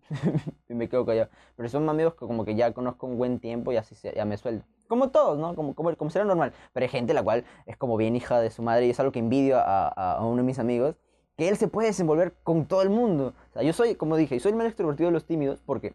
y 0.69 0.73
me 0.73 0.89
quedo 0.89 1.05
callado. 1.05 1.29
Pero 1.57 1.69
son 1.69 1.87
amigos 1.91 2.15
que 2.15 2.21
como 2.21 2.47
que 2.47 2.55
ya 2.55 2.73
conozco 2.73 3.07
un 3.07 3.19
buen 3.19 3.39
tiempo 3.39 3.71
y 3.71 3.77
así 3.77 3.95
ya 4.17 4.25
me 4.25 4.39
suelto. 4.39 4.65
Como 4.89 5.11
todos, 5.11 5.39
¿no? 5.39 5.55
Como, 5.55 5.75
como, 5.75 5.95
como 5.95 6.11
será 6.11 6.25
normal. 6.25 6.55
Pero 6.73 6.85
hay 6.85 6.89
gente 6.89 7.13
la 7.13 7.23
cual 7.23 7.45
es 7.67 7.77
como 7.77 7.99
bien 7.99 8.17
hija 8.17 8.41
de 8.41 8.51
su 8.51 8.63
madre 8.63 8.87
y 8.87 8.91
es 8.91 9.01
algo 9.01 9.13
que 9.13 9.19
envidio 9.19 9.59
a, 9.59 9.89
a, 9.89 10.25
uno 10.25 10.39
de 10.39 10.43
mis 10.43 10.59
amigos. 10.59 10.97
Que 11.37 11.51
él 11.51 11.59
se 11.59 11.69
puede 11.69 11.89
desenvolver 11.89 12.35
con 12.45 12.65
todo 12.65 12.81
el 12.81 12.89
mundo. 12.89 13.35
O 13.51 13.53
sea, 13.53 13.63
yo 13.63 13.75
soy, 13.75 13.95
como 13.95 14.17
dije, 14.17 14.41
soy 14.41 14.53
el 14.53 14.57
más 14.57 14.69
extrovertido 14.69 15.09
de 15.09 15.13
los 15.13 15.27
tímidos 15.27 15.61
porque 15.67 15.95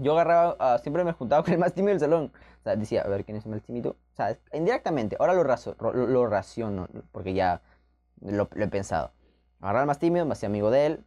yo 0.00 0.12
agarraba, 0.12 0.78
siempre 0.78 1.04
me 1.04 1.12
juntaba 1.12 1.42
con 1.42 1.52
el 1.52 1.58
más 1.58 1.72
tímido 1.72 1.90
del 1.90 2.00
salón. 2.00 2.32
O 2.60 2.62
sea, 2.62 2.76
decía, 2.76 3.02
a 3.02 3.08
ver, 3.08 3.24
¿quién 3.24 3.36
es 3.36 3.44
el 3.44 3.52
más 3.52 3.62
tímido? 3.62 3.90
O 3.90 4.16
sea, 4.16 4.36
indirectamente, 4.52 5.16
ahora 5.18 5.34
lo, 5.34 5.44
razo, 5.44 5.76
lo, 5.78 6.26
raciono, 6.26 6.88
porque 7.12 7.34
ya 7.34 7.60
lo, 8.20 8.48
he 8.56 8.66
pensado. 8.68 9.12
Agarraba 9.60 9.82
al 9.82 9.86
más 9.86 9.98
tímido, 9.98 10.26
me 10.26 10.32
hacía 10.32 10.48
amigo 10.48 10.70
de 10.70 10.86
él, 10.86 11.04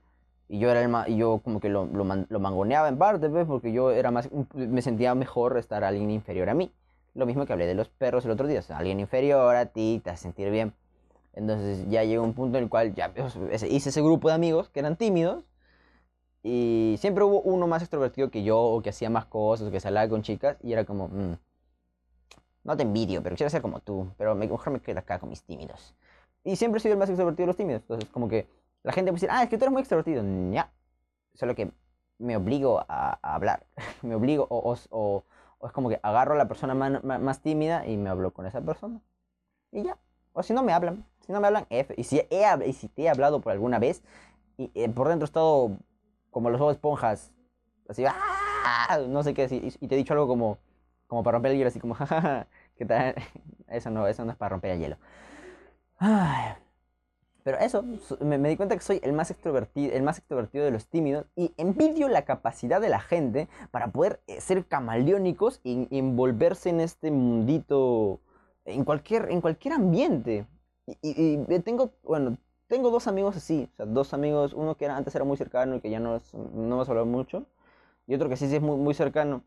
y 0.49 0.59
yo 0.59 0.69
era 0.69 0.81
el 0.81 0.89
más, 0.89 1.09
y 1.09 1.17
yo 1.17 1.39
como 1.43 1.59
que 1.59 1.69
lo, 1.69 1.85
lo, 1.85 2.39
mangoneaba 2.39 2.87
en 2.87 2.97
parte, 2.97 3.27
¿ves? 3.27 3.45
Porque 3.45 3.71
yo 3.71 3.91
era 3.91 4.11
más, 4.11 4.29
me 4.53 4.81
sentía 4.81 5.15
mejor 5.15 5.57
estar 5.57 5.83
a 5.83 5.89
alguien 5.89 6.09
inferior 6.11 6.49
a 6.49 6.53
mí. 6.53 6.71
Lo 7.13 7.25
mismo 7.25 7.45
que 7.45 7.53
hablé 7.53 7.65
de 7.65 7.73
los 7.75 7.89
perros 7.89 8.25
el 8.25 8.31
otro 8.31 8.47
día, 8.47 8.59
o 8.59 8.63
sea, 8.63 8.77
alguien 8.77 8.99
inferior 8.99 9.55
a 9.55 9.65
ti, 9.65 10.01
te 10.03 10.11
hace 10.11 10.23
sentir 10.23 10.51
bien. 10.51 10.73
Entonces 11.33 11.87
ya 11.89 12.03
llegó 12.03 12.23
un 12.23 12.33
punto 12.33 12.57
en 12.57 12.63
el 12.63 12.69
cual 12.69 12.95
ya 12.95 13.11
hice 13.69 13.89
ese 13.89 14.01
grupo 14.01 14.29
de 14.29 14.35
amigos 14.35 14.69
que 14.69 14.79
eran 14.79 14.95
tímidos, 14.95 15.43
y 16.49 16.95
siempre 16.97 17.25
hubo 17.25 17.41
uno 17.41 17.67
más 17.67 17.81
extrovertido 17.81 18.31
que 18.31 18.41
yo, 18.41 18.57
o 18.57 18.81
que 18.81 18.91
hacía 18.91 19.09
más 19.09 19.25
cosas, 19.25 19.67
o 19.67 19.71
que 19.71 19.81
salía 19.81 20.07
con 20.07 20.21
chicas, 20.21 20.55
y 20.63 20.71
era 20.71 20.85
como, 20.85 21.09
mm, 21.09 21.35
no 22.63 22.77
te 22.77 22.83
envidio, 22.83 23.21
pero 23.21 23.35
quiero 23.35 23.49
ser 23.49 23.61
como 23.61 23.81
tú, 23.81 24.13
pero 24.17 24.33
mejor 24.33 24.71
me 24.71 24.79
quedo 24.79 24.99
acá 24.99 25.19
con 25.19 25.27
mis 25.27 25.43
tímidos. 25.43 25.93
Y 26.45 26.55
siempre 26.55 26.79
sido 26.79 26.93
el 26.93 26.99
más 26.99 27.09
extrovertido 27.09 27.43
de 27.43 27.47
los 27.47 27.57
tímidos, 27.57 27.81
entonces 27.81 28.09
como 28.11 28.29
que 28.29 28.47
la 28.83 28.93
gente 28.93 29.11
puede 29.11 29.19
decir, 29.19 29.29
ah, 29.29 29.43
es 29.43 29.49
que 29.49 29.57
tú 29.57 29.65
eres 29.65 29.73
muy 29.73 29.81
extrovertido, 29.81 30.23
ya, 30.53 30.71
solo 31.33 31.53
que 31.53 31.69
me 32.17 32.37
obligo 32.37 32.79
a, 32.87 33.19
hablar, 33.21 33.65
me 34.01 34.15
obligo, 34.15 34.47
o, 34.49 34.71
o, 34.71 35.23
o, 35.59 35.67
es 35.67 35.73
como 35.73 35.89
que 35.89 35.99
agarro 36.01 36.33
a 36.33 36.37
la 36.37 36.47
persona 36.47 36.73
más, 36.73 37.03
más, 37.03 37.41
tímida 37.41 37.85
y 37.85 37.97
me 37.97 38.09
hablo 38.09 38.31
con 38.31 38.45
esa 38.45 38.61
persona, 38.61 39.01
y 39.73 39.83
ya, 39.83 39.97
o 40.31 40.43
si 40.43 40.53
no 40.53 40.63
me 40.63 40.71
hablan, 40.71 41.05
si 41.25 41.33
no 41.33 41.41
me 41.41 41.47
hablan, 41.47 41.65
F, 41.69 41.93
y 41.97 42.05
si, 42.05 42.19
he, 42.29 42.45
y 42.65 42.71
si 42.71 42.87
te 42.87 43.01
he 43.01 43.09
hablado 43.09 43.41
por 43.41 43.51
alguna 43.51 43.79
vez, 43.79 44.01
y 44.57 44.71
eh, 44.75 44.87
por 44.87 45.09
dentro 45.09 45.25
he 45.25 45.27
estado 45.27 45.77
como 46.37 46.51
los 46.51 46.61
ojos 46.61 46.75
esponjas, 46.75 47.33
así, 47.89 48.05
¡ah! 48.05 48.99
no 49.07 49.23
sé 49.23 49.33
qué, 49.33 49.47
y 49.49 49.87
te 49.87 49.95
he 49.95 49.97
dicho 49.97 50.13
algo 50.13 50.27
como, 50.27 50.59
como 51.07 51.23
para 51.23 51.37
romper 51.37 51.51
el 51.51 51.57
hielo, 51.57 51.69
así 51.69 51.79
como, 51.79 51.93
jajaja, 51.95 52.45
¿qué 52.75 52.85
tal? 52.85 53.15
Eso 53.67 53.89
no, 53.89 54.05
eso 54.05 54.23
no 54.23 54.33
es 54.33 54.37
para 54.37 54.49
romper 54.49 54.69
el 54.73 54.79
hielo. 54.79 54.97
Pero 57.43 57.57
eso, 57.57 57.83
me, 58.21 58.37
di 58.37 58.55
cuenta 58.55 58.75
que 58.75 58.83
soy 58.83 58.99
el 59.01 59.13
más, 59.13 59.31
extrovertido, 59.31 59.95
el 59.95 60.03
más 60.03 60.19
extrovertido 60.19 60.63
de 60.63 60.69
los 60.69 60.85
tímidos 60.85 61.25
y 61.35 61.55
envidio 61.57 62.07
la 62.07 62.23
capacidad 62.23 62.79
de 62.79 62.89
la 62.89 62.99
gente 62.99 63.49
para 63.71 63.87
poder 63.87 64.21
eh, 64.27 64.39
ser 64.39 64.67
camaleónicos 64.67 65.59
y, 65.63 65.87
envolverse 65.89 66.69
en 66.69 66.81
este 66.81 67.09
mundito, 67.09 68.21
en 68.63 68.85
cualquier, 68.85 69.31
en 69.31 69.41
cualquier 69.41 69.73
ambiente. 69.73 70.45
Y, 70.85 70.97
y, 71.01 71.59
tengo, 71.61 71.93
bueno, 72.03 72.37
tengo 72.67 72.91
dos 72.91 73.07
amigos 73.07 73.35
así, 73.37 73.69
o 73.73 73.75
sea, 73.75 73.85
dos 73.85 74.13
amigos, 74.13 74.53
uno 74.53 74.75
que 74.75 74.85
antes 74.87 75.15
era 75.15 75.25
muy 75.25 75.37
cercano 75.37 75.75
y 75.75 75.81
que 75.81 75.89
ya 75.89 75.99
no, 75.99 76.21
no 76.33 76.75
hemos 76.75 76.89
hablado 76.89 77.05
mucho, 77.05 77.45
y 78.07 78.15
otro 78.15 78.29
que 78.29 78.37
sí, 78.37 78.47
sí 78.47 78.55
es 78.55 78.61
muy, 78.61 78.77
muy 78.77 78.93
cercano. 78.93 79.43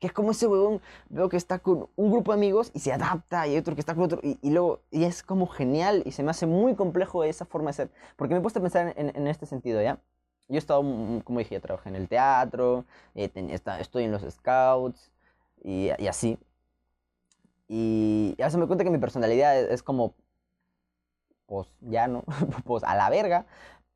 Que 0.00 0.08
es 0.08 0.12
como 0.12 0.32
ese 0.32 0.46
huevón, 0.46 0.80
veo 1.08 1.28
que 1.28 1.36
está 1.36 1.60
con 1.60 1.88
un 1.96 2.10
grupo 2.10 2.32
de 2.32 2.38
amigos 2.38 2.70
y 2.74 2.80
se 2.80 2.92
adapta, 2.92 3.46
y 3.46 3.56
otro 3.56 3.74
que 3.74 3.80
está 3.80 3.94
con 3.94 4.04
otro, 4.04 4.20
y, 4.22 4.50
luego, 4.50 4.80
y 4.90 5.04
es 5.04 5.22
como 5.22 5.46
genial, 5.46 6.02
y 6.06 6.12
se 6.12 6.22
me 6.22 6.30
hace 6.30 6.46
muy 6.46 6.74
complejo 6.74 7.24
esa 7.24 7.44
forma 7.44 7.70
de 7.70 7.74
ser. 7.74 7.90
Porque 8.16 8.34
me 8.34 8.40
he 8.40 8.42
puesto 8.42 8.58
a 8.58 8.62
pensar 8.62 8.92
en, 8.96 9.16
en 9.16 9.26
este 9.28 9.46
sentido, 9.46 9.80
¿ya? 9.82 10.00
Yo 10.48 10.56
he 10.56 10.58
estado, 10.58 10.82
mm, 10.82 11.20
como 11.20 11.38
dije, 11.38 11.54
ya 11.54 11.60
trabajé 11.60 11.88
en 11.88 11.96
el 11.96 12.08
teatro, 12.08 12.84
eh, 13.14 13.30
estoy 13.80 14.04
en 14.04 14.12
los 14.12 14.22
scouts, 14.22 15.10
y, 15.62 15.90
y 15.98 16.06
así. 16.08 16.38
Y 17.68 18.34
ya 18.38 18.50
se 18.50 18.58
me 18.58 18.66
cuenta 18.66 18.84
que 18.84 18.90
mi 18.90 18.98
personalidad 18.98 19.58
es 19.58 19.82
como 19.82 20.14
pues 21.54 21.68
ya 21.80 22.08
no, 22.08 22.24
pues 22.64 22.82
a 22.82 22.96
la 22.96 23.08
verga. 23.10 23.46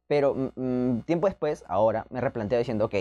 Pero 0.06 0.34
mm, 0.34 0.50
mm, 0.56 1.02
tiempo 1.02 1.26
después, 1.26 1.64
ahora, 1.68 2.06
me 2.10 2.20
replanteo 2.20 2.58
diciendo, 2.58 2.84
ok, 2.86 2.94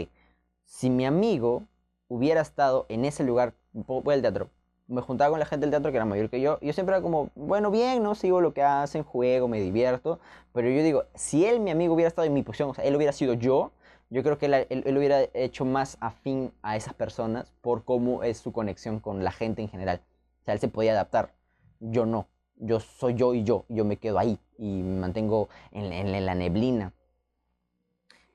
si 0.65 0.89
mi 0.89 1.05
amigo 1.05 1.63
hubiera 2.07 2.41
estado 2.41 2.85
en 2.89 3.05
ese 3.05 3.23
lugar, 3.23 3.53
voy 3.73 4.15
al 4.15 4.21
teatro, 4.21 4.49
me 4.87 5.01
juntaba 5.01 5.29
con 5.29 5.39
la 5.39 5.45
gente 5.45 5.65
del 5.65 5.71
teatro 5.71 5.91
que 5.91 5.97
era 5.97 6.05
mayor 6.05 6.29
que 6.29 6.41
yo, 6.41 6.59
yo 6.61 6.73
siempre 6.73 6.95
era 6.95 7.03
como, 7.03 7.29
bueno, 7.35 7.69
bien, 7.71 8.01
no 8.01 8.15
sigo 8.15 8.41
lo 8.41 8.53
que 8.53 8.63
hacen, 8.63 9.03
juego, 9.03 9.47
me 9.47 9.59
divierto, 9.59 10.19
pero 10.53 10.69
yo 10.69 10.81
digo, 10.81 11.03
si 11.13 11.45
él, 11.45 11.59
mi 11.59 11.71
amigo, 11.71 11.93
hubiera 11.93 12.07
estado 12.07 12.25
en 12.25 12.33
mi 12.33 12.41
posición, 12.41 12.69
o 12.69 12.73
sea, 12.73 12.83
él 12.85 12.95
hubiera 12.95 13.13
sido 13.13 13.33
yo, 13.33 13.71
yo 14.09 14.23
creo 14.23 14.37
que 14.37 14.47
él, 14.47 14.67
él, 14.69 14.97
hubiera 14.97 15.21
hecho 15.33 15.65
más 15.65 15.97
afín 15.99 16.53
a 16.61 16.77
esas 16.77 16.93
personas 16.93 17.51
por 17.61 17.83
cómo 17.83 18.23
es 18.23 18.37
su 18.37 18.53
conexión 18.53 18.99
con 18.99 19.23
la 19.23 19.31
gente 19.31 19.61
en 19.61 19.69
general. 19.69 20.01
sea, 20.45 20.53
él 20.53 20.61
se 20.61 20.69
podía 20.69 20.93
adaptar. 20.93 21.33
Yo 21.81 22.05
no. 22.05 22.27
Yo 22.57 22.79
soy 22.79 23.13
yo 23.15 23.33
y 23.33 23.43
yo. 23.43 23.65
Yo 23.69 23.85
me 23.85 23.97
quedo 23.97 24.19
ahí 24.19 24.39
y 24.57 24.81
me 24.83 24.99
mantengo 24.99 25.49
en, 25.71 25.91
en 25.93 26.25
la 26.25 26.35
neblina. 26.35 26.93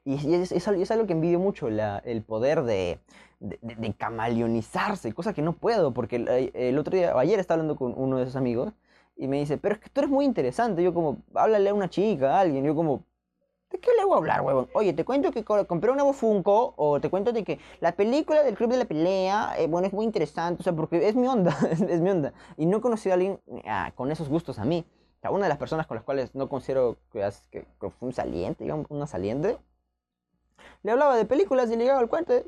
Y 0.04 0.14
es, 0.34 0.50
es, 0.50 0.90
algo 0.90 1.06
que 1.06 1.12
envidio 1.12 1.38
mucho, 1.38 1.68
el 1.68 2.22
poder 2.22 2.62
de, 2.64 2.98
de, 3.38 3.94
camaleonizarse, 3.94 5.12
cosa 5.12 5.32
que 5.32 5.42
no 5.42 5.52
puedo, 5.52 5.92
porque 5.94 6.16
el, 6.54 6.78
otro 6.78 6.96
día, 6.96 7.16
ayer 7.16 7.38
estaba 7.38 7.60
hablando 7.60 7.76
con 7.76 7.94
uno 7.96 8.16
de 8.16 8.24
esos 8.24 8.34
amigos 8.34 8.72
y 9.16 9.28
me 9.28 9.38
dice, 9.38 9.58
pero 9.58 9.76
es 9.76 9.80
que 9.80 9.90
tú 9.90 10.00
eres 10.00 10.10
muy 10.10 10.24
interesante. 10.24 10.82
Yo 10.82 10.92
como, 10.92 11.18
háblale 11.34 11.70
a 11.70 11.74
una 11.74 11.88
chica, 11.88 12.36
a 12.36 12.40
alguien. 12.40 12.64
Yo 12.64 12.74
como, 12.74 13.04
¿de 13.72 13.78
qué 13.78 13.90
le 13.98 14.04
voy 14.04 14.14
a 14.14 14.16
hablar, 14.18 14.40
huevón? 14.42 14.68
Oye, 14.74 14.92
te 14.92 15.04
cuento 15.04 15.32
que 15.32 15.44
compré 15.44 15.90
un 15.90 15.96
nuevo 15.96 16.12
Funko, 16.12 16.74
o 16.76 17.00
te 17.00 17.10
cuento 17.10 17.32
de 17.32 17.42
que 17.42 17.58
la 17.80 17.92
película 17.92 18.42
del 18.42 18.54
Club 18.54 18.70
de 18.70 18.76
la 18.76 18.84
Pelea, 18.84 19.54
eh, 19.58 19.66
bueno, 19.66 19.86
es 19.86 19.92
muy 19.92 20.04
interesante, 20.04 20.60
o 20.60 20.62
sea, 20.62 20.74
porque 20.74 21.08
es 21.08 21.16
mi 21.16 21.26
onda, 21.26 21.56
es, 21.70 22.00
mi 22.00 22.10
onda. 22.10 22.32
Y 22.56 22.66
no 22.66 22.78
he 22.78 22.80
conocido 22.80 23.12
a 23.12 23.14
alguien 23.14 23.40
ah, 23.66 23.92
con 23.94 24.10
esos 24.12 24.28
gustos 24.28 24.58
a 24.58 24.64
mí. 24.64 24.84
O 25.18 25.20
sea, 25.20 25.30
una 25.30 25.44
de 25.44 25.48
las 25.48 25.58
personas 25.58 25.86
con 25.86 25.96
las 25.96 26.04
cuales 26.04 26.34
no 26.34 26.48
considero 26.48 26.98
que, 27.12 27.28
que, 27.50 27.66
que 27.80 27.90
fue 27.90 28.08
un 28.08 28.12
saliente, 28.12 28.64
digamos, 28.64 28.86
una 28.90 29.06
saliente, 29.06 29.58
le 30.82 30.92
hablaba 30.92 31.16
de 31.16 31.24
películas 31.24 31.70
y 31.70 31.76
le 31.76 31.84
llegaba 31.84 32.00
al 32.00 32.08
cuento. 32.08 32.34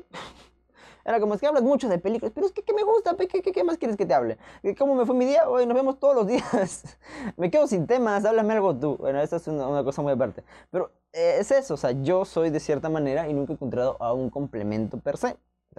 Era 1.05 1.19
como, 1.19 1.35
es 1.35 1.39
que 1.39 1.45
hablas 1.45 1.61
mucho 1.61 1.87
de 1.87 1.99
películas, 1.99 2.31
pero 2.33 2.47
es 2.47 2.51
que, 2.51 2.73
me 2.73 2.81
gusta, 2.81 3.15
¿Qué, 3.15 3.27
¿Qué, 3.27 3.63
más 3.63 3.77
quieres 3.77 3.95
que 3.95 4.07
te 4.07 4.13
hable? 4.15 4.39
¿Cómo 4.75 4.95
me 4.95 5.05
fue 5.05 5.13
mi 5.13 5.25
día? 5.25 5.47
Hoy 5.47 5.67
nos 5.67 5.75
vemos 5.75 5.99
todos 5.99 6.15
los 6.15 6.25
días. 6.25 6.97
me 7.37 7.51
quedo 7.51 7.67
sin 7.67 7.85
temas, 7.85 8.25
háblame 8.25 8.53
algo 8.53 8.75
tú. 8.75 8.97
Bueno, 8.97 9.21
esa 9.21 9.35
es 9.35 9.47
una, 9.47 9.83
cosa 9.83 10.01
muy 10.01 10.13
aparte. 10.13 10.43
Pero 10.71 10.85
eh, 10.85 11.04
es 11.15 11.51
eso, 11.51 11.75
o 11.75 11.77
sea, 11.77 11.91
yo 11.91 12.25
soy 12.25 12.49
de 12.49 12.59
cierta 12.59 12.89
manera 12.89 13.27
y 13.27 13.33
nunca 13.33 13.53
he 13.53 13.55
encontrado 13.55 13.97
a 14.01 14.13
un 14.13 14.29
complemento 14.29 14.99
per 14.99 15.17
se. 15.17 15.37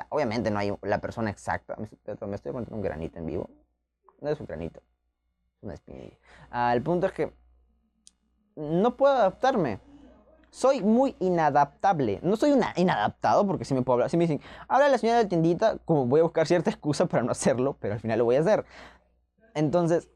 obviamente 0.09 0.51
no 0.51 0.59
hay 0.59 0.75
la 0.83 1.01
persona 1.01 1.31
exacta. 1.31 1.77
Me, 1.77 1.85
estoy 1.85 2.53
contando 2.53 2.75
un 2.75 2.83
granito 2.83 3.19
en 3.19 3.27
vivo. 3.27 3.51
No 4.21 4.31
es 4.31 4.41
un 4.41 4.47
granito, 4.47 4.81
es 5.59 5.63
una 5.63 5.75
espinilla. 5.75 6.17
Ah, 6.51 6.73
el 6.75 6.83
punto 6.83 7.07
es 7.07 7.13
que 7.13 7.33
no 8.57 8.97
puedo 8.97 9.15
adaptarme 9.15 9.79
soy 10.57 10.83
muy 10.83 11.15
inadaptable. 11.21 12.19
No 12.23 12.35
soy 12.37 12.53
una 12.53 12.73
inadaptado 12.77 13.47
porque 13.47 13.67
si 13.67 13.75
me 13.75 13.83
puedo 13.83 13.97
hablar. 13.97 14.09
Si 14.09 14.17
me 14.17 14.25
dicen, 14.25 14.41
habla 14.69 14.89
la 14.89 14.97
señora 14.97 15.19
de 15.19 15.25
la 15.25 15.29
tiendita, 15.29 15.77
como 15.85 16.07
voy 16.07 16.21
a 16.21 16.23
buscar 16.23 16.47
cierta 16.47 16.71
excusa 16.71 17.05
para 17.05 17.23
no 17.23 17.33
hacerlo, 17.33 17.77
pero 17.79 17.93
al 17.93 18.01
final 18.01 18.19
lo 18.19 18.25
voy 18.25 18.37
a 18.37 18.41
hacer. 18.41 18.65
Entonces, 19.53 20.09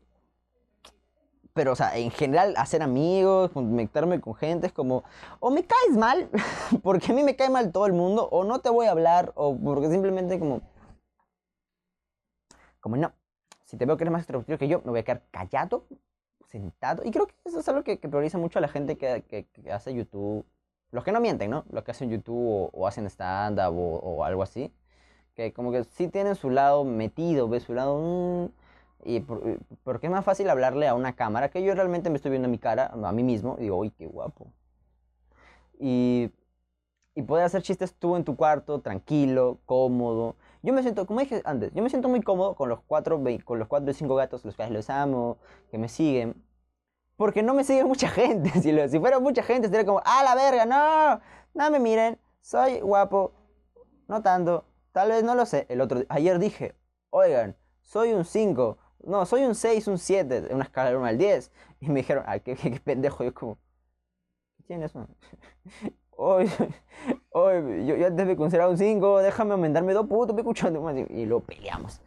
pero 1.54 1.72
o 1.72 1.76
sea, 1.76 1.96
en 1.96 2.10
general, 2.10 2.54
hacer 2.56 2.82
amigos, 2.82 3.50
conectarme 3.52 4.20
con 4.20 4.34
gente 4.34 4.66
es 4.68 4.72
como, 4.72 5.04
o 5.40 5.50
me 5.50 5.64
caes 5.64 5.96
mal, 5.96 6.28
porque 6.82 7.12
a 7.12 7.14
mí 7.14 7.22
me 7.24 7.36
cae 7.36 7.50
mal 7.50 7.72
todo 7.72 7.86
el 7.86 7.92
mundo, 7.92 8.28
o 8.30 8.44
no 8.44 8.60
te 8.60 8.70
voy 8.70 8.86
a 8.86 8.92
hablar, 8.92 9.32
o 9.34 9.56
porque 9.56 9.90
simplemente 9.90 10.38
como, 10.38 10.62
como 12.80 12.96
no. 12.96 13.12
Si 13.64 13.76
te 13.76 13.86
veo 13.86 13.96
que 13.96 14.04
eres 14.04 14.12
más 14.12 14.22
extrovertido 14.22 14.58
que 14.58 14.68
yo, 14.68 14.80
me 14.84 14.90
voy 14.90 15.00
a 15.00 15.04
quedar 15.04 15.22
callado 15.30 15.84
sentado. 16.50 17.02
Y 17.04 17.10
creo 17.10 17.26
que 17.26 17.34
eso 17.44 17.60
es 17.60 17.68
algo 17.68 17.82
que, 17.84 17.96
prioriza 17.96 18.38
mucho 18.38 18.58
a 18.58 18.62
la 18.62 18.68
gente 18.68 18.96
que, 18.98 19.22
que, 19.22 19.72
hace 19.72 19.94
YouTube. 19.94 20.44
Los 20.90 21.04
que 21.04 21.12
no 21.12 21.20
mienten, 21.20 21.50
¿no? 21.50 21.64
Los 21.70 21.84
que 21.84 21.92
hacen 21.92 22.10
YouTube 22.10 22.70
o, 22.72 22.86
hacen 22.86 23.06
stand-up 23.06 23.74
o, 23.76 24.24
algo 24.24 24.42
así. 24.42 24.72
Que 25.34 25.52
como 25.52 25.70
que 25.72 25.84
sí 25.84 26.08
tienen 26.08 26.34
su 26.34 26.50
lado 26.50 26.84
metido, 26.84 27.48
ve 27.48 27.60
su 27.60 27.74
lado... 27.74 27.98
Mm, 27.98 28.59
y 29.04 29.20
porque 29.20 30.06
es 30.06 30.12
más 30.12 30.24
fácil 30.24 30.48
hablarle 30.50 30.88
a 30.88 30.94
una 30.94 31.14
cámara 31.14 31.50
que 31.50 31.62
yo 31.62 31.74
realmente 31.74 32.10
me 32.10 32.16
estoy 32.16 32.30
viendo 32.30 32.48
a 32.48 32.50
mi 32.50 32.58
cara, 32.58 32.86
a 32.92 33.12
mí 33.12 33.22
mismo, 33.22 33.56
y 33.58 33.62
digo, 33.62 33.78
uy, 33.78 33.90
qué 33.90 34.06
guapo. 34.06 34.52
Y, 35.78 36.30
y 37.14 37.22
poder 37.22 37.44
hacer 37.44 37.62
chistes 37.62 37.94
tú 37.94 38.16
en 38.16 38.24
tu 38.24 38.36
cuarto, 38.36 38.80
tranquilo, 38.80 39.58
cómodo. 39.66 40.36
Yo 40.62 40.72
me 40.72 40.82
siento, 40.82 41.06
como 41.06 41.20
dije 41.20 41.42
antes, 41.44 41.72
yo 41.72 41.82
me 41.82 41.88
siento 41.88 42.08
muy 42.08 42.20
cómodo 42.22 42.54
con 42.54 42.68
los 42.68 42.80
cuatro, 42.82 43.20
con 43.44 43.58
los 43.58 43.68
cuatro 43.68 43.90
y 43.90 43.94
cinco 43.94 44.14
gatos, 44.14 44.44
los 44.44 44.56
cuales 44.56 44.74
los 44.74 44.90
amo, 44.90 45.38
que 45.70 45.78
me 45.78 45.88
siguen. 45.88 46.34
Porque 47.16 47.42
no 47.42 47.54
me 47.54 47.64
sigue 47.64 47.84
mucha 47.84 48.08
gente. 48.10 48.50
Si, 48.60 48.88
si 48.88 48.98
fuera 48.98 49.18
mucha 49.20 49.42
gente, 49.42 49.68
sería 49.68 49.86
como, 49.86 50.02
¡ah, 50.04 50.22
la 50.24 50.34
verga! 50.34 50.66
¡No! 50.66 51.20
No 51.54 51.70
me 51.70 51.78
miren, 51.78 52.18
soy 52.40 52.80
guapo. 52.80 53.32
No 54.08 54.22
tanto. 54.22 54.64
Tal 54.92 55.08
vez 55.10 55.22
no 55.24 55.34
lo 55.34 55.46
sé. 55.46 55.66
El 55.68 55.80
otro, 55.80 56.02
ayer 56.08 56.38
dije, 56.38 56.74
oigan, 57.10 57.56
soy 57.82 58.12
un 58.12 58.24
5. 58.24 58.78
No, 59.04 59.24
soy 59.26 59.44
un 59.44 59.54
6, 59.54 59.86
un 59.88 59.98
7, 59.98 60.48
una 60.52 60.64
escala 60.64 60.90
de 60.90 60.96
1 60.96 61.06
al 61.06 61.18
10. 61.18 61.50
Y 61.80 61.88
me 61.88 62.00
dijeron, 62.00 62.24
ay, 62.26 62.40
qué, 62.40 62.54
qué, 62.56 62.80
pendejo. 62.80 63.24
Yo 63.24 63.32
como, 63.34 63.58
¿qué 64.56 64.64
tiene 64.64 64.86
eso? 64.86 65.06
Hoy, 66.22 66.50
hoy, 67.30 67.86
yo, 67.86 68.06
antes 68.06 68.26
me 68.26 68.36
consideraba 68.36 68.70
un 68.70 68.76
5, 68.76 69.22
déjame 69.22 69.52
aumentarme 69.52 69.94
dos 69.94 70.06
putos, 70.06 70.34
me 70.34 70.42
escuchando 70.42 70.82
más 70.82 70.94
y, 71.08 71.24
lo 71.24 71.40
peleamos. 71.40 72.02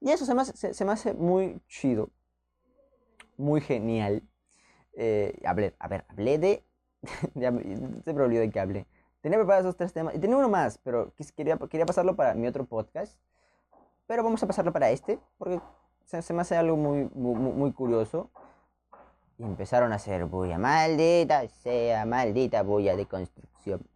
Y 0.00 0.10
eso 0.10 0.26
se 0.26 0.34
me 0.34 0.42
hace, 0.42 0.74
se, 0.74 0.84
me 0.84 0.90
hace 0.90 1.14
muy 1.14 1.60
chido, 1.68 2.10
muy 3.36 3.60
genial. 3.60 4.24
Eh, 4.94 5.40
hablé, 5.44 5.76
a 5.78 5.86
ver, 5.86 6.04
hablé 6.08 6.38
de. 6.38 6.64
se 8.04 8.12
me 8.12 8.22
olvidó 8.22 8.40
de 8.40 8.50
que 8.50 8.58
hablé. 8.58 8.88
Tenía 9.20 9.38
preparados 9.38 9.66
esos 9.66 9.76
tres 9.76 9.92
temas. 9.92 10.12
Y 10.16 10.18
tenía 10.18 10.36
uno 10.36 10.48
más, 10.48 10.78
pero 10.78 11.12
quería, 11.36 11.56
quería 11.56 11.86
pasarlo 11.86 12.16
para 12.16 12.34
mi 12.34 12.48
otro 12.48 12.64
podcast. 12.64 13.16
Pero 14.08 14.24
vamos 14.24 14.42
a 14.42 14.46
pasarlo 14.48 14.72
para 14.72 14.90
este, 14.90 15.20
porque 15.38 15.60
se, 16.06 16.32
me 16.32 16.42
hace 16.42 16.56
algo 16.56 16.76
muy, 16.76 17.08
muy, 17.14 17.72
curioso. 17.72 18.30
Y 19.38 19.44
empezaron 19.44 19.92
a 19.92 19.96
hacer 19.96 20.24
bulla. 20.24 20.58
Maldita 20.58 21.46
sea, 21.48 22.06
maldita 22.06 22.62
bulla 22.62 22.96
de 22.96 23.06
construcción. 23.06 23.86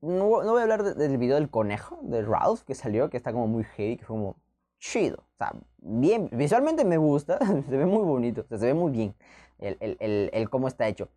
No, 0.00 0.26
voy 0.26 0.58
a 0.58 0.62
hablar 0.62 0.82
del 0.82 1.16
video 1.16 1.36
del 1.36 1.48
conejo, 1.48 2.00
de 2.02 2.22
Ralph, 2.22 2.62
que 2.62 2.74
salió, 2.74 3.08
que 3.08 3.16
está 3.16 3.32
como 3.32 3.46
muy 3.46 3.62
heavy, 3.62 3.96
que 3.96 4.04
fue 4.04 4.16
como 4.16 4.36
chido. 4.80 5.18
O 5.18 5.36
sea, 5.38 5.52
bien, 5.78 6.28
visualmente 6.32 6.84
me 6.84 6.96
gusta, 6.96 7.38
se 7.68 7.76
ve 7.76 7.86
muy 7.86 8.02
bonito, 8.02 8.44
se 8.48 8.66
ve 8.66 8.74
muy 8.74 8.90
bien 8.90 9.14
el, 9.60 9.76
el, 9.78 10.30
el, 10.32 10.50
cómo 10.50 10.66
está 10.66 10.88
hecho. 10.88 11.08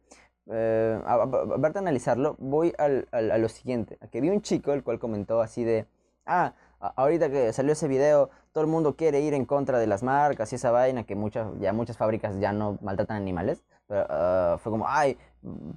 Eh, 0.52 1.02
aparte 1.04 1.74
de 1.74 1.80
analizarlo, 1.80 2.36
voy 2.38 2.74
al, 2.78 3.08
al, 3.12 3.32
a 3.32 3.40
lo 3.40 3.50
siguiente. 3.50 3.98
Que 4.12 4.22
vi 4.22 4.30
un 4.30 4.42
chico 4.42 4.72
el 4.74 4.84
cual 4.84 5.00
comentó 5.00 5.42
así 5.42 5.64
de, 5.64 5.88
ah, 6.28 6.54
ahorita 6.96 7.30
que 7.30 7.54
salió 7.54 7.74
ese 7.74 7.88
video, 7.88 8.30
todo 8.52 8.64
el 8.64 8.70
mundo 8.70 8.96
quiere 8.96 9.20
ir 9.22 9.34
en 9.34 9.46
contra 9.46 9.80
de 9.80 9.88
las 9.88 10.04
marcas 10.04 10.52
y 10.52 10.56
esa 10.56 10.72
vaina, 10.72 11.04
que 11.04 11.16
muchas, 11.16 11.48
ya 11.60 11.74
muchas 11.74 11.98
fábricas 11.98 12.40
ya 12.40 12.54
no 12.54 12.78
maltratan 12.82 13.18
animales. 13.18 13.64
Pero, 13.88 14.06
ah, 14.10 14.58
fue 14.60 14.72
como, 14.72 14.88
ay, 14.88 15.18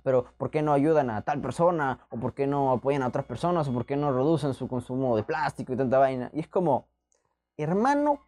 pero 0.03 0.27
¿por 0.37 0.51
qué 0.51 0.63
no 0.63 0.73
ayudan 0.73 1.11
a 1.11 1.23
tal 1.23 1.41
persona? 1.41 2.07
¿O 2.11 2.19
por 2.19 2.35
qué 2.35 2.47
no 2.47 2.73
apoyan 2.73 3.03
a 3.03 3.09
otras 3.09 3.25
personas? 3.27 3.69
¿O 3.69 3.73
por 3.73 3.85
qué 3.87 3.97
no 3.97 4.13
reducen 4.13 4.55
su 4.55 4.69
consumo 4.69 5.17
de 5.17 5.25
plástico 5.25 5.73
y 5.73 5.77
tanta 5.77 5.99
vaina? 5.99 6.31
Y 6.33 6.41
es 6.41 6.49
como, 6.49 6.89
hermano, 7.57 8.21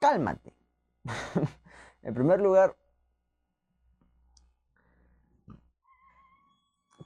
cálmate. 0.00 0.52
en 2.02 2.14
primer 2.14 2.40
lugar, 2.40 2.76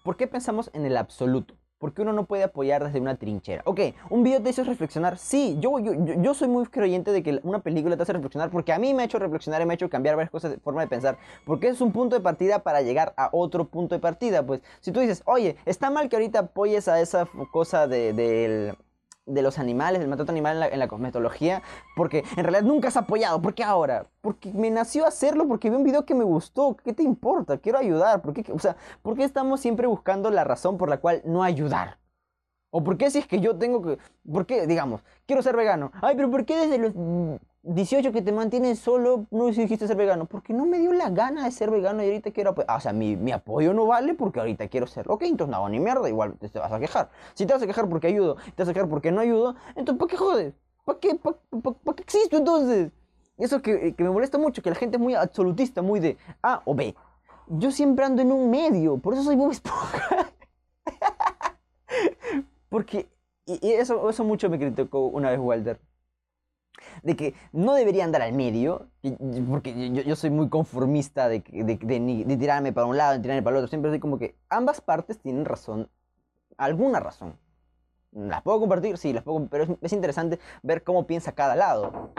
¿por 0.05 0.17
qué 0.17 0.27
pensamos 0.27 0.71
en 0.73 0.87
el 0.87 0.97
absoluto? 0.97 1.55
Porque 1.79 2.03
uno 2.03 2.13
no 2.13 2.27
puede 2.27 2.43
apoyar 2.43 2.85
desde 2.85 3.01
una 3.01 3.17
trinchera. 3.17 3.63
Ok, 3.65 3.81
un 4.11 4.25
video 4.25 4.43
te 4.43 4.51
hizo 4.51 4.65
reflexionar. 4.65 5.17
Sí, 5.17 5.57
yo, 5.61 5.79
yo, 5.79 5.93
yo, 5.95 6.35
soy 6.35 6.49
muy 6.49 6.67
creyente 6.67 7.13
de 7.13 7.23
que 7.23 7.41
una 7.45 7.61
película 7.61 7.97
te 7.97 8.03
hace 8.03 8.13
reflexionar 8.13 8.51
porque 8.51 8.73
a 8.73 8.79
mí 8.79 8.95
me 8.95 9.03
ha 9.03 9.05
hecho 9.07 9.19
reflexionar 9.19 9.63
y 9.63 9.67
me 9.67 9.73
ha 9.73 9.77
hecho 9.77 9.89
cambiar 9.89 10.17
varias 10.17 10.31
cosas 10.31 10.51
de 10.51 10.59
forma 10.59 10.81
de 10.81 10.89
pensar. 10.89 11.19
Porque 11.45 11.69
es 11.69 11.81
un 11.81 11.93
punto 11.93 12.17
de 12.17 12.23
partida 12.23 12.65
para 12.65 12.83
llegar 12.83 13.15
a 13.17 13.29
otro 13.33 13.67
punto 13.67 13.95
de 13.95 14.01
partida. 14.01 14.45
Pues 14.45 14.61
si 14.81 14.91
tú 14.93 15.01
dices, 15.01 15.23
oye, 15.25 15.57
está 15.67 15.91
mal 15.91 16.09
que 16.09 16.17
ahorita 16.17 16.41
apoyes 16.41 16.89
a 16.89 17.01
esa 17.01 17.29
cosa 17.53 17.87
de, 17.87 18.13
del 18.13 18.77
de 19.29 19.43
los 19.43 19.59
animales, 19.59 20.01
del 20.01 20.09
maltrato 20.09 20.33
animal 20.33 20.55
en 20.55 20.61
la, 20.79 20.85
en 20.85 20.89
cosmetología, 20.89 21.63
porque 21.97 22.25
en 22.37 22.45
realidad 22.45 22.63
nunca 22.63 22.89
has 22.89 22.97
apoyado. 22.97 23.41
¿Por 23.41 23.55
qué 23.55 23.65
ahora? 23.65 24.07
Porque 24.21 24.53
me 24.53 24.71
nació 24.71 25.07
hacerlo, 25.07 25.47
porque 25.47 25.71
vi 25.71 25.77
un 25.77 25.85
video 25.85 26.05
que 26.05 26.15
me 26.15 26.25
gustó. 26.25 26.77
¿Qué 26.77 26.93
te 26.93 27.03
importa? 27.03 27.59
Quiero 27.59 27.79
ayudar. 27.79 28.23
¿Por 28.23 28.35
qué, 28.35 28.51
o 28.53 28.59
sea, 28.59 28.77
¿por 29.03 29.17
qué 29.17 29.25
estamos 29.25 29.61
siempre 29.61 29.87
buscando 29.87 30.31
la 30.31 30.45
razón 30.45 30.79
por 30.79 30.89
la 30.89 30.99
cual 30.99 31.23
no 31.25 31.43
ayudar? 31.43 31.99
¿O 32.71 32.85
por 32.85 32.99
qué 32.99 33.11
si 33.11 33.19
es 33.19 33.27
que 33.27 33.41
yo 33.41 33.57
tengo 33.57 33.83
que... 33.83 33.99
¿Por 34.31 34.47
qué, 34.47 34.67
digamos, 34.67 35.03
quiero 35.27 35.43
ser 35.43 35.57
vegano? 35.57 35.91
Ay, 36.03 36.17
pero 36.17 36.31
¿por 36.31 36.45
qué 36.45 36.57
desde 36.57 36.79
los 36.79 36.93
18 37.69 38.13
que 38.13 38.23
te 38.23 38.33
mantienen 38.33 38.77
solo 38.77 39.27
no 39.31 39.47
dijiste 39.47 39.87
ser 39.87 39.97
vegano? 39.97 40.25
Porque 40.25 40.55
no 40.55 40.65
me 40.65 40.79
dio 40.79 40.93
la 40.93 41.11
gana 41.11 41.45
de 41.45 41.51
ser 41.51 41.71
vegano 41.71 42.03
y 42.03 42.07
ahorita 42.07 42.31
quiero... 42.31 42.55
Ah, 42.67 42.77
o 42.77 42.81
sea, 42.81 42.93
mi, 42.93 43.17
mi, 43.17 43.31
apoyo 43.33 43.75
no 43.75 43.87
vale 43.87 44.15
porque 44.15 44.41
ahorita 44.41 44.69
quiero 44.69 44.87
ser. 44.87 45.11
Ok, 45.11 45.23
entonces 45.23 45.55
no 45.55 45.69
ni 45.69 45.79
mierda, 45.79 46.09
igual 46.09 46.35
te 46.39 46.59
vas 46.59 46.73
a 46.73 46.81
quejar. 46.81 47.11
Si 47.35 47.45
te 47.45 47.53
vas 47.53 47.63
a 47.63 47.67
quejar 47.67 47.89
porque 47.89 48.07
ayudo, 48.07 48.37
te 48.55 48.63
vas 48.63 48.69
a 48.69 48.73
quejar 48.73 48.89
porque 48.89 49.13
no 49.13 49.21
ayudo, 49.21 49.55
entonces 49.77 49.99
¿para 49.99 50.11
qué 50.11 50.17
jodes? 50.17 50.55
¿Para 50.85 50.99
qué, 50.99 51.15
para, 51.15 51.97
qué 51.97 52.03
existo 52.03 52.39
entonces? 52.39 52.91
Eso 53.37 53.61
que, 53.61 53.95
que 53.95 54.03
me 54.03 54.11
molesta 54.11 54.39
mucho, 54.39 54.63
que 54.63 54.71
la 54.71 54.77
gente 54.77 54.97
es 54.97 55.03
muy 55.03 55.15
absolutista, 55.15 55.83
muy 55.83 56.01
de 56.01 56.17
A 56.43 56.63
o 56.65 56.75
B. 56.75 56.95
Yo 57.49 57.71
siempre 57.71 58.05
ando 58.05 58.23
en 58.23 58.33
un 58.33 58.51
medio, 58.51 58.97
por 58.99 59.13
eso 59.15 59.23
soy 59.23 59.37
Bob 59.37 59.53
Esponja. 59.53 60.33
Porque, 62.69 63.09
y 63.47 63.73
eso, 63.73 64.09
eso 64.09 64.25
mucho 64.25 64.51
me 64.51 64.59
criticó 64.59 65.07
una 65.07 65.31
vez 65.31 65.39
Walter, 65.39 65.81
de 67.03 67.17
que 67.17 67.35
no 67.53 67.75
debería 67.75 68.05
andar 68.05 68.23
al 68.23 68.33
medio, 68.33 68.89
porque 69.49 69.91
yo, 70.05 70.17
soy 70.17 70.31
muy 70.31 70.49
conformista 70.49 71.29
de, 71.29 71.41
de, 71.41 72.37
tirarme 72.37 72.73
para 72.73 72.87
un 72.87 72.97
lado, 72.97 73.15
de 73.15 73.21
tirarme 73.21 73.43
para 73.43 73.57
el 73.57 73.65
otro, 73.65 73.69
siempre 73.69 73.91
soy 73.91 74.01
como 74.01 74.19
que 74.19 74.37
ambas 74.49 74.81
partes 74.81 75.19
tienen 75.19 75.45
razón, 75.45 75.91
alguna 76.57 77.01
razón. 77.01 77.39
¿Las 78.13 78.43
puedo 78.43 78.61
compartir? 78.61 78.97
Sí, 78.97 79.13
las 79.13 79.23
puedo, 79.23 79.47
pero 79.49 79.65
es, 79.65 79.71
es 79.83 79.93
interesante 79.93 80.39
ver 80.63 80.83
cómo 80.83 81.07
piensa 81.07 81.33
cada 81.33 81.55
lado. 81.55 82.11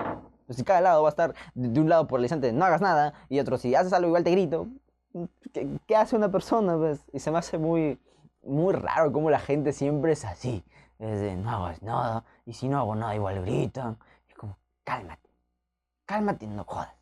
Pues 0.46 0.58
si 0.58 0.64
cada 0.64 0.82
lado 0.82 1.04
va 1.04 1.10
a 1.10 1.12
estar 1.12 1.36
de, 1.54 1.80
un 1.80 1.90
lado 1.90 2.08
polarizante, 2.08 2.52
no 2.52 2.66
hagas 2.66 2.82
nada, 2.82 3.14
y 3.30 3.40
otro, 3.40 3.58
si 3.58 3.76
haces 3.76 3.94
algo 3.94 4.08
igual 4.08 4.24
te 4.24 4.32
grito. 4.32 4.68
¿Qué, 5.54 5.80
qué 5.86 5.96
hace 5.96 6.16
una 6.16 6.32
persona? 6.32 6.76
Pues? 6.76 7.06
Y 7.14 7.20
se 7.20 7.30
me 7.30 7.38
hace 7.38 7.58
muy, 7.58 8.00
muy 8.44 8.74
raro 8.74 9.12
cómo 9.12 9.30
la 9.30 9.40
gente 9.40 9.74
siempre 9.74 10.14
es 10.14 10.26
así. 10.26 10.64
Es 10.98 11.20
de, 11.20 11.36
no 11.36 11.50
hagas 11.52 11.82
nada, 11.82 12.26
y 12.46 12.54
si 12.54 12.68
no 12.68 12.80
hago 12.80 12.96
nada 12.96 13.16
igual 13.16 13.42
gritan. 13.44 13.98
Cálmate, 14.84 15.30
cálmate, 16.06 16.48
no 16.48 16.64
jodas. 16.64 16.96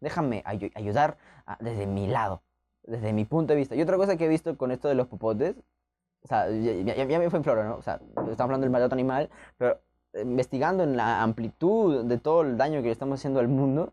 Déjame 0.00 0.42
ayu- 0.44 0.72
ayudar 0.74 1.18
a- 1.46 1.56
desde 1.60 1.86
mi 1.86 2.06
lado, 2.06 2.42
desde 2.82 3.12
mi 3.12 3.24
punto 3.24 3.52
de 3.52 3.58
vista. 3.58 3.74
Y 3.74 3.82
otra 3.82 3.96
cosa 3.96 4.16
que 4.16 4.26
he 4.26 4.28
visto 4.28 4.56
con 4.56 4.70
esto 4.70 4.88
de 4.88 4.94
los 4.94 5.08
popotes, 5.08 5.56
o 6.22 6.28
sea, 6.28 6.50
ya, 6.50 7.18
me 7.18 7.30
fue 7.30 7.38
en 7.38 7.44
flora, 7.44 7.64
¿no? 7.64 7.76
O 7.76 7.82
sea, 7.82 7.94
estamos 7.94 8.40
hablando 8.40 8.64
del 8.64 8.70
maltrato 8.70 8.94
animal, 8.94 9.30
pero 9.58 9.80
eh, 10.14 10.22
investigando 10.22 10.82
en 10.82 10.96
la 10.96 11.22
amplitud 11.22 12.04
de 12.04 12.18
todo 12.18 12.42
el 12.42 12.56
daño 12.56 12.80
que 12.80 12.86
le 12.86 12.92
estamos 12.92 13.20
haciendo 13.20 13.40
al 13.40 13.48
mundo, 13.48 13.92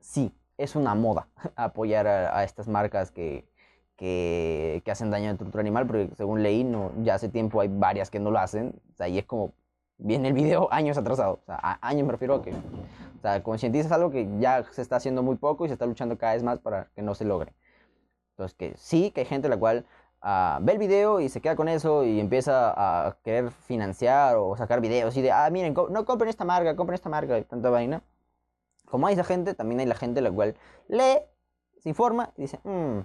sí, 0.00 0.32
es 0.56 0.76
una 0.76 0.94
moda 0.94 1.28
apoyar 1.56 2.06
a, 2.06 2.44
estas 2.44 2.68
marcas 2.68 3.10
que, 3.10 3.48
que, 3.96 4.82
hacen 4.90 5.10
daño 5.10 5.30
a 5.30 5.34
la 5.34 5.60
animal, 5.60 5.86
porque 5.86 6.10
según 6.16 6.42
leí, 6.42 6.64
no, 6.64 6.92
ya 7.02 7.14
hace 7.14 7.28
tiempo 7.28 7.60
hay 7.60 7.68
varias 7.68 8.10
que 8.10 8.20
no 8.20 8.30
lo 8.30 8.38
hacen, 8.38 8.80
o 8.92 8.96
sea, 8.96 9.08
y 9.08 9.18
es 9.18 9.24
como, 9.26 9.52
viene 9.98 10.28
el 10.28 10.34
video 10.34 10.68
años 10.72 10.96
atrasado, 10.98 11.34
o 11.42 11.44
sea, 11.46 11.58
a- 11.62 11.86
años 11.86 12.06
me 12.06 12.12
refiero 12.12 12.36
a 12.36 12.42
que, 12.42 12.52
o 12.52 13.20
sea, 13.20 13.42
concientizas 13.42 13.92
algo 13.92 14.10
que 14.10 14.28
ya 14.38 14.64
se 14.72 14.82
está 14.82 14.96
haciendo 14.96 15.22
muy 15.22 15.36
poco 15.36 15.64
y 15.64 15.68
se 15.68 15.74
está 15.74 15.86
luchando 15.86 16.16
cada 16.18 16.34
vez 16.34 16.42
más 16.42 16.58
para 16.60 16.86
que 16.94 17.02
no 17.02 17.14
se 17.14 17.24
logre. 17.24 17.52
Entonces, 18.30 18.56
que 18.56 18.74
sí, 18.76 19.10
que 19.10 19.20
hay 19.22 19.26
gente 19.26 19.48
la 19.48 19.56
cual 19.56 19.84
ah, 20.22 20.58
ve 20.62 20.72
el 20.72 20.78
video 20.78 21.20
y 21.20 21.28
se 21.28 21.40
queda 21.40 21.56
con 21.56 21.68
eso 21.68 22.04
y 22.04 22.20
empieza 22.20 22.72
a 23.06 23.16
querer 23.24 23.50
financiar 23.50 24.36
o 24.36 24.56
sacar 24.56 24.80
videos 24.80 25.16
y 25.16 25.22
de, 25.22 25.32
ah, 25.32 25.48
miren, 25.50 25.74
no 25.90 26.04
compren 26.04 26.28
esta 26.30 26.44
marca, 26.44 26.76
compren 26.76 26.94
esta 26.94 27.08
marca 27.08 27.38
y 27.38 27.44
tanta 27.44 27.68
vaina. 27.70 28.02
Como 28.86 29.06
hay 29.06 29.14
esa 29.14 29.24
gente, 29.24 29.54
también 29.54 29.80
hay 29.80 29.86
la 29.86 29.94
gente 29.96 30.20
la 30.20 30.30
cual 30.30 30.54
lee, 30.88 31.18
se 31.80 31.88
informa 31.88 32.32
y 32.36 32.42
dice, 32.42 32.58
"Mm". 32.64 33.00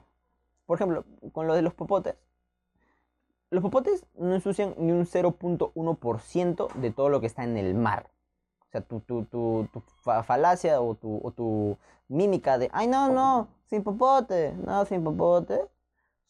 por 0.65 0.77
ejemplo, 0.77 1.03
con 1.31 1.47
lo 1.47 1.55
de 1.55 1.61
los 1.61 1.73
popotes. 1.73 2.15
Los 3.53 3.61
popotes 3.61 4.05
no 4.15 4.33
ensucian 4.33 4.73
ni 4.77 4.91
un 4.91 5.05
0.1% 5.05 6.73
de 6.73 6.91
todo 6.91 7.09
lo 7.09 7.19
que 7.21 7.27
está 7.27 7.43
en 7.43 7.57
el 7.57 7.75
mar. 7.75 8.09
O 8.67 8.71
sea, 8.71 8.81
tu, 8.81 8.99
tu, 9.01 9.25
tu, 9.25 9.67
tu 9.71 9.81
fa- 10.01 10.23
falacia 10.23 10.81
o 10.81 10.95
tu, 10.95 11.31
tu 11.35 11.77
mímica 12.07 12.57
de, 12.57 12.69
ay, 12.73 12.87
no, 12.87 13.09
no, 13.09 13.47
sin 13.67 13.83
popote, 13.83 14.53
no, 14.65 14.85
sin 14.85 15.03
popote, 15.03 15.61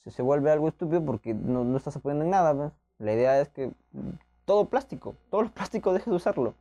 se, 0.04 0.12
se 0.12 0.22
vuelve 0.22 0.52
algo 0.52 0.68
estúpido 0.68 1.04
porque 1.06 1.34
no, 1.34 1.64
no 1.64 1.78
estás 1.78 1.96
apoyando 1.96 2.26
en 2.26 2.32
nada. 2.32 2.54
pues. 2.54 2.72
La 3.00 3.14
idea 3.14 3.40
es 3.40 3.48
que 3.50 3.68
mm, 3.94 4.10
todo 4.46 4.66
plástico, 4.66 5.16
todo 5.30 5.44
lo 5.44 5.50
plástico 5.52 5.94
dejes 5.94 6.10
de 6.10 6.16
usarlo. 6.18 6.54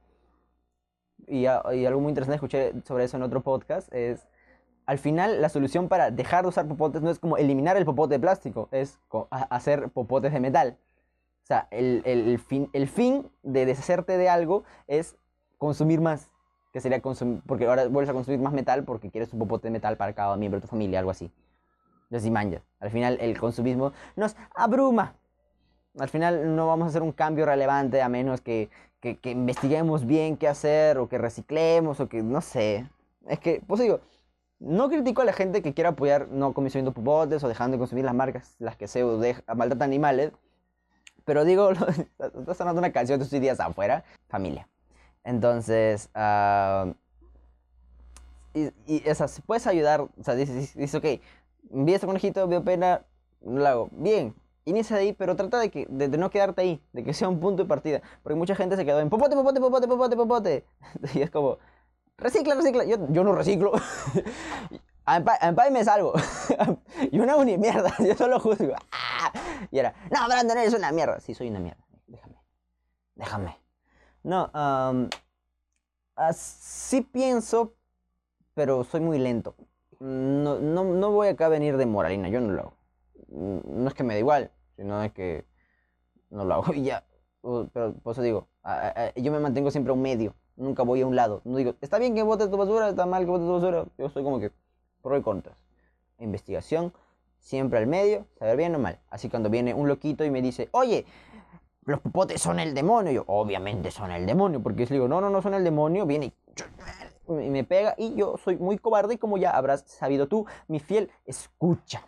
Y, 1.26 1.40
y 1.42 1.46
algo 1.86 2.00
muy 2.00 2.10
interesante 2.10 2.36
escuché 2.36 2.72
sobre 2.84 3.04
eso 3.04 3.16
en 3.16 3.22
otro 3.24 3.40
podcast 3.42 3.92
es, 3.92 4.26
al 4.86 4.98
final 4.98 5.40
la 5.40 5.48
solución 5.48 5.88
para 5.88 6.10
dejar 6.10 6.42
de 6.42 6.48
usar 6.48 6.66
popotes 6.66 7.02
no 7.02 7.10
es 7.10 7.18
como 7.18 7.36
eliminar 7.36 7.76
el 7.76 7.84
popote 7.84 8.14
de 8.14 8.20
plástico, 8.20 8.68
es 8.70 8.98
hacer 9.30 9.90
popotes 9.90 10.32
de 10.32 10.40
metal. 10.40 10.76
O 11.42 11.46
sea, 11.46 11.68
el, 11.70 12.02
el- 12.04 12.38
fin, 12.38 12.68
el 12.72 12.88
fin 12.88 13.30
de 13.42 13.66
deshacerte 13.66 14.16
de 14.16 14.28
algo 14.28 14.64
es 14.86 15.16
consumir 15.58 16.00
más. 16.00 16.30
Que 16.72 16.80
sería 16.80 17.02
consumir, 17.02 17.42
porque 17.46 17.66
ahora 17.66 17.86
vuelves 17.88 18.08
a 18.08 18.14
consumir 18.14 18.40
más 18.40 18.54
metal 18.54 18.84
porque 18.84 19.10
quieres 19.10 19.32
un 19.32 19.40
popote 19.40 19.68
de 19.68 19.72
metal 19.72 19.96
para 19.98 20.14
cada 20.14 20.36
miembro 20.36 20.58
de 20.58 20.62
tu 20.62 20.68
familia, 20.68 21.00
algo 21.00 21.10
así. 21.10 21.30
Y 22.10 22.30
manjas. 22.30 22.62
Al 22.80 22.90
final 22.90 23.18
el 23.20 23.38
consumismo 23.38 23.92
nos 24.16 24.36
abruma. 24.54 25.14
Al 25.98 26.08
final 26.08 26.54
no 26.56 26.66
vamos 26.66 26.86
a 26.86 26.88
hacer 26.88 27.02
un 27.02 27.12
cambio 27.12 27.44
relevante 27.44 28.00
a 28.00 28.08
menos 28.08 28.40
que, 28.40 28.70
que, 29.00 29.18
que 29.18 29.30
investiguemos 29.30 30.06
bien 30.06 30.36
qué 30.36 30.48
hacer 30.48 30.98
o 30.98 31.08
que 31.08 31.18
reciclemos 31.18 32.00
o 32.00 32.08
que 32.08 32.22
no 32.22 32.40
sé. 32.40 32.88
Es 33.26 33.38
que, 33.38 33.62
pues 33.66 33.80
digo, 33.80 34.00
no 34.62 34.88
critico 34.88 35.22
a 35.22 35.24
la 35.24 35.32
gente 35.32 35.60
que 35.60 35.74
quiera 35.74 35.90
apoyar 35.90 36.28
no 36.28 36.54
consumiendo 36.54 36.92
popotes 36.92 37.42
o 37.42 37.48
dejando 37.48 37.76
de 37.76 37.78
consumir 37.80 38.04
las 38.04 38.14
marcas, 38.14 38.54
las 38.58 38.76
que 38.76 38.86
se 38.86 39.04
maltratan 39.04 39.82
animales. 39.82 40.32
Pero 41.24 41.44
digo, 41.44 41.70
está 42.18 42.54
sonando 42.54 42.78
una 42.78 42.92
canción 42.92 43.18
de 43.18 43.24
estos 43.24 43.40
días 43.40 43.58
afuera, 43.60 44.04
familia. 44.28 44.68
Entonces, 45.24 46.10
ah, 46.14 46.92
y, 48.54 48.72
y 48.86 49.02
si 49.14 49.42
puedes 49.42 49.66
ayudar, 49.66 50.02
o 50.02 50.10
sea, 50.20 50.34
dices, 50.34 50.74
dices, 50.74 50.94
ok, 50.94 51.20
vi 51.70 51.94
este 51.94 52.06
conejito, 52.06 52.46
veo 52.46 52.62
pena, 52.62 53.02
lo 53.40 53.66
hago. 53.66 53.88
Bien, 53.92 54.34
inicia 54.64 54.96
de 54.96 55.02
ahí, 55.02 55.12
pero 55.12 55.34
trata 55.36 55.58
de, 55.58 55.70
que, 55.70 55.86
de, 55.88 56.08
de 56.08 56.18
no 56.18 56.30
quedarte 56.30 56.62
ahí, 56.62 56.82
de 56.92 57.02
que 57.02 57.14
sea 57.14 57.28
un 57.28 57.40
punto 57.40 57.64
de 57.64 57.68
partida. 57.68 58.02
Porque 58.22 58.36
mucha 58.36 58.54
gente 58.54 58.76
se 58.76 58.84
quedó 58.84 59.00
en 59.00 59.10
popote, 59.10 59.34
popote, 59.34 59.60
popote, 59.60 59.88
popote, 59.88 60.16
popote. 60.16 60.64
Y 61.14 61.22
es 61.22 61.30
como, 61.30 61.58
recicla, 62.22 62.54
recicla. 62.54 62.84
Yo, 62.84 63.24
no 63.24 63.34
reciclo. 63.34 63.72
A 65.04 65.16
a 65.16 65.48
Empai 65.48 65.72
me 65.72 65.84
salvo. 65.84 66.12
Yo 67.12 67.26
no 67.26 67.32
hago 67.32 67.44
ni 67.44 67.58
mierda, 67.58 67.92
yo 68.06 68.14
solo 68.14 68.38
juzgo. 68.38 68.74
¡Ah! 68.92 69.32
Y 69.72 69.78
era, 69.80 69.94
no, 70.12 70.28
Brandon, 70.28 70.56
eres 70.56 70.74
una 70.74 70.92
mierda. 70.92 71.18
Sí, 71.18 71.34
soy 71.34 71.48
una 71.48 71.58
mierda. 71.58 71.84
Déjame. 72.06 72.36
Déjame. 73.16 73.56
No, 74.22 74.48
am, 74.54 75.10
ah, 76.14 76.32
sí 76.32 77.00
pienso, 77.00 77.74
pero 78.54 78.84
soy 78.84 79.00
muy 79.00 79.18
lento. 79.18 79.56
No, 79.98 80.60
no, 80.60 80.84
no 80.84 81.10
voy 81.10 81.28
acá 81.28 81.46
a 81.46 81.48
venir 81.48 81.76
de 81.76 81.86
moralina, 81.86 82.28
yo 82.28 82.40
no 82.40 82.52
lo 82.52 82.60
hago. 82.60 82.76
No 83.28 83.88
es 83.88 83.94
que 83.94 84.04
me 84.04 84.14
da 84.14 84.20
igual, 84.20 84.52
sino 84.76 85.02
es 85.02 85.12
que 85.12 85.46
no 86.30 86.44
lo 86.44 86.54
hago 86.54 86.72
y 86.74 86.84
ya. 86.84 87.04
Uh, 87.42 87.66
Pero 87.72 87.94
por 87.94 88.12
eso 88.12 88.22
digo, 88.22 88.48
yo 89.16 89.32
me 89.32 89.40
mantengo 89.40 89.70
siempre 89.72 89.90
a 89.90 89.94
un 89.94 90.02
medio, 90.02 90.36
nunca 90.56 90.82
voy 90.82 91.00
a 91.02 91.06
un 91.06 91.16
lado. 91.16 91.40
No 91.44 91.56
digo, 91.56 91.74
está 91.80 91.98
bien 91.98 92.14
que 92.14 92.22
botes 92.22 92.50
tu 92.50 92.56
basura, 92.56 92.88
está 92.88 93.06
mal 93.06 93.24
que 93.24 93.30
botes 93.30 93.46
tu 93.46 93.52
basura. 93.52 93.84
Yo 93.98 94.08
soy 94.10 94.22
como 94.22 94.40
que 94.40 94.50
pro 95.02 95.16
y 95.16 95.22
contras. 95.22 95.56
Investigación, 96.18 96.92
siempre 97.38 97.78
al 97.78 97.86
medio, 97.86 98.26
saber 98.38 98.56
bien 98.56 98.74
o 98.74 98.78
mal. 98.78 98.98
Así 99.10 99.28
cuando 99.28 99.50
viene 99.50 99.74
un 99.74 99.88
loquito 99.88 100.24
y 100.24 100.30
me 100.30 100.40
dice, 100.42 100.68
oye, 100.72 101.04
los 101.84 102.00
popotes 102.00 102.40
son 102.40 102.60
el 102.60 102.74
demonio. 102.74 103.12
Yo, 103.12 103.24
obviamente 103.26 103.90
son 103.90 104.10
el 104.12 104.26
demonio, 104.26 104.62
porque 104.62 104.86
si 104.86 104.94
digo, 104.94 105.08
no, 105.08 105.20
no, 105.20 105.30
no 105.30 105.42
son 105.42 105.54
el 105.54 105.64
demonio, 105.64 106.06
viene 106.06 106.32
y 107.28 107.48
me 107.50 107.64
pega 107.64 107.94
y 107.96 108.14
yo 108.14 108.36
soy 108.36 108.56
muy 108.56 108.78
cobarde 108.78 109.14
y 109.14 109.18
como 109.18 109.38
ya 109.38 109.50
habrás 109.52 109.84
sabido 109.86 110.26
tú, 110.26 110.44
mi 110.68 110.80
fiel 110.80 111.10
escucha. 111.24 112.04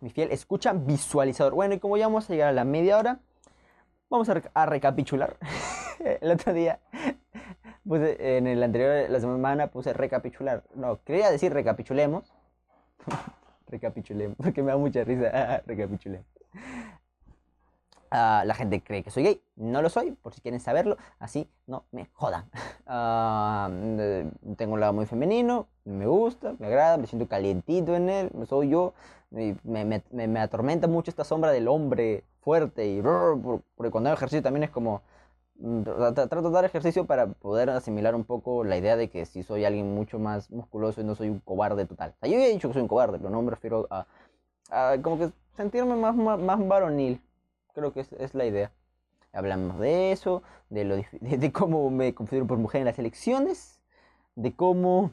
Mi 0.00 0.10
fiel 0.10 0.30
escucha 0.32 0.72
visualizador. 0.72 1.54
Bueno, 1.54 1.74
y 1.74 1.78
como 1.78 1.96
ya 1.96 2.06
vamos 2.06 2.28
a 2.28 2.32
llegar 2.32 2.48
a 2.48 2.52
la 2.52 2.64
media 2.64 2.98
hora, 2.98 3.20
vamos 4.08 4.28
a, 4.28 4.34
rec- 4.34 4.50
a 4.54 4.66
recapitular. 4.66 5.36
el 6.20 6.30
otro 6.30 6.52
día, 6.52 6.78
puse, 7.90 8.36
en 8.38 8.46
el 8.46 8.62
anterior, 8.62 9.10
la 9.10 9.20
semana 9.20 9.66
puse 9.68 9.92
recapitular. 9.92 10.62
No, 10.74 11.02
quería 11.04 11.30
decir 11.30 11.52
recapitulemos. 11.52 12.32
recapitulemos, 13.68 14.36
porque 14.36 14.62
me 14.62 14.72
da 14.72 14.78
mucha 14.78 15.04
risa. 15.04 15.62
recapitulemos. 15.66 16.26
Ah, 18.12 18.42
la 18.44 18.54
gente 18.54 18.82
cree 18.82 19.04
que 19.04 19.10
soy 19.12 19.22
gay, 19.22 19.40
no 19.54 19.82
lo 19.82 19.88
soy, 19.88 20.10
por 20.12 20.34
si 20.34 20.40
quieren 20.40 20.58
saberlo, 20.58 20.96
así 21.20 21.48
no 21.68 21.84
me 21.92 22.08
jodan. 22.12 22.50
Eh, 22.90 24.28
tengo 24.56 24.74
un 24.74 24.80
lado 24.80 24.92
muy 24.92 25.06
femenino, 25.06 25.68
me 25.84 26.06
gusta, 26.06 26.54
me 26.58 26.66
agrada, 26.66 26.96
me 26.96 27.06
siento 27.06 27.28
calientito 27.28 27.94
en 27.94 28.08
él, 28.08 28.30
soy 28.48 28.70
yo, 28.70 28.94
me, 29.30 29.56
me- 29.62 29.84
me- 30.10 30.26
me 30.26 30.40
atormenta 30.40 30.88
mucho 30.88 31.10
esta 31.12 31.22
sombra 31.22 31.52
del 31.52 31.68
hombre 31.68 32.24
fuerte 32.40 32.84
y 32.88 33.00
porque 33.00 33.90
cuando 33.92 34.10
hago 34.10 34.16
ejercicio 34.16 34.42
también 34.42 34.64
es 34.64 34.70
como 34.70 35.02
trato 35.84 36.42
de 36.42 36.50
dar 36.50 36.64
ejercicio 36.64 37.06
para 37.06 37.26
poder 37.28 37.70
asimilar 37.70 38.14
un 38.14 38.24
poco 38.24 38.64
la 38.64 38.76
idea 38.76 38.96
de 38.96 39.10
que 39.10 39.26
si 39.26 39.42
soy 39.42 39.64
alguien 39.64 39.94
mucho 39.94 40.18
más 40.18 40.50
musculoso 40.50 41.00
y 41.00 41.04
no 41.04 41.14
soy 41.14 41.28
un 41.28 41.40
cobarde 41.40 41.86
total. 41.86 42.14
Yo 42.22 42.30
ya 42.30 42.46
dicho 42.46 42.68
que 42.68 42.74
soy 42.74 42.82
un 42.82 42.88
cobarde, 42.88 43.18
pero 43.18 43.30
no 43.30 43.42
me 43.42 43.50
refiero 43.50 43.86
a, 43.90 44.06
a 44.70 44.96
como 45.02 45.18
que 45.18 45.30
sentirme 45.56 45.96
más, 45.96 46.16
más, 46.16 46.68
varonil. 46.68 47.20
Creo 47.74 47.92
que 47.92 48.00
es, 48.00 48.12
es 48.14 48.34
la 48.34 48.46
idea. 48.46 48.72
Hablamos 49.32 49.78
de 49.78 50.12
eso, 50.12 50.42
de, 50.70 50.84
lo, 50.84 50.96
de, 51.20 51.38
de 51.38 51.52
cómo 51.52 51.90
me 51.90 52.14
considero 52.14 52.46
por 52.46 52.58
mujer 52.58 52.80
en 52.80 52.86
las 52.86 52.98
elecciones, 52.98 53.80
de 54.34 54.54
cómo 54.54 55.12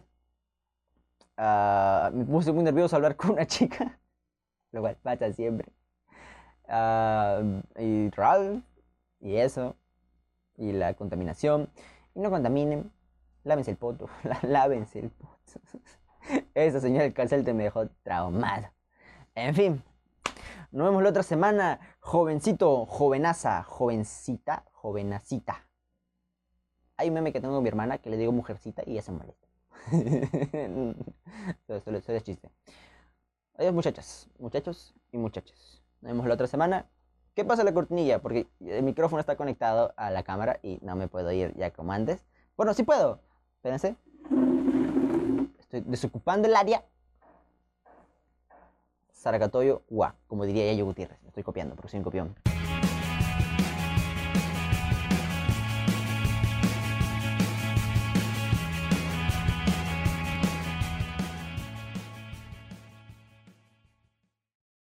ah, 1.38 2.10
me 2.13 2.25
puse 2.25 2.51
muy 2.51 2.63
nervioso 2.63 2.95
al 2.95 3.03
hablar 3.03 3.17
con 3.17 3.31
una 3.31 3.45
chica, 3.47 3.99
lo 4.71 4.81
cual 4.81 4.97
pasa 5.03 5.31
siempre. 5.33 5.67
Ah, 6.67 7.41
y 7.77 8.10
Ralph, 8.12 8.63
y 9.19 9.36
eso, 9.38 9.75
y 10.58 10.72
la 10.74 10.93
contaminación. 10.96 11.70
Y 12.15 12.20
no 12.20 12.30
contaminen, 12.30 12.91
lávense 13.43 13.72
el 13.72 13.78
poto, 13.78 14.10
lá- 14.24 14.39
lávense 14.43 15.00
el 15.00 15.10
poto. 15.12 15.62
Esa 16.56 16.82
señora 16.82 17.04
del 17.04 17.13
calcelte 17.13 17.54
me 17.54 17.63
dejó 17.63 17.88
traumado. 18.04 18.67
En 19.36 19.56
fin, 19.56 19.84
nos 20.72 20.88
vemos 20.88 21.04
la 21.04 21.10
otra 21.10 21.24
semana, 21.24 21.80
jovencito, 22.00 22.86
jovenaza, 22.86 23.63
jovencita, 23.63 24.65
jovenacita. 24.74 25.63
Hay 26.98 27.10
un 27.10 27.13
meme 27.13 27.32
que 27.32 27.39
tengo 27.39 27.54
con 27.54 27.63
mi 27.63 27.70
hermana 27.70 28.00
que 28.00 28.10
le 28.10 28.17
digo 28.17 28.32
mujercita 28.32 28.82
y 28.86 28.93
ella 28.93 29.02
se 29.04 29.12
molesta. 29.12 29.48
solo- 31.67 32.02
solo 32.02 32.17
es 32.17 32.24
chiste. 32.24 32.50
Adiós 33.58 33.74
muchachas, 33.74 34.30
muchachos 34.39 34.93
y 35.12 35.17
muchachas. 35.17 35.82
Nos 36.02 36.12
vemos 36.12 36.28
la 36.28 36.34
otra 36.34 36.48
semana. 36.48 36.89
¿Qué 37.38 37.45
pasa 37.45 37.63
la 37.63 37.71
cortinilla? 37.71 38.19
Porque 38.19 38.47
el 38.62 38.82
micrófono 38.82 39.19
está 39.19 39.36
conectado 39.36 39.93
a 39.95 40.10
la 40.10 40.23
cámara 40.23 40.60
y 40.63 40.80
no 40.82 40.95
me 40.95 41.08
puedo 41.08 41.32
ir 41.32 41.54
ya 41.56 41.69
como 41.69 41.91
antes. 41.93 42.26
Bueno, 42.56 42.73
sí 42.73 42.82
puedo. 42.82 43.19
Espérense. 43.58 43.95
Estoy 45.60 45.82
desocupando 45.82 46.47
el 46.47 46.56
área. 46.56 46.84
Saragatoyo, 49.12 49.84
guau, 49.88 50.13
como 50.26 50.45
diría 50.45 50.65
Yayo 50.65 50.86
Gutiérrez. 50.86 51.19
Estoy 51.28 51.43
copiando, 51.43 51.76
porque 51.76 51.89
soy 51.91 52.00
un 52.00 52.06
copión. 52.06 52.36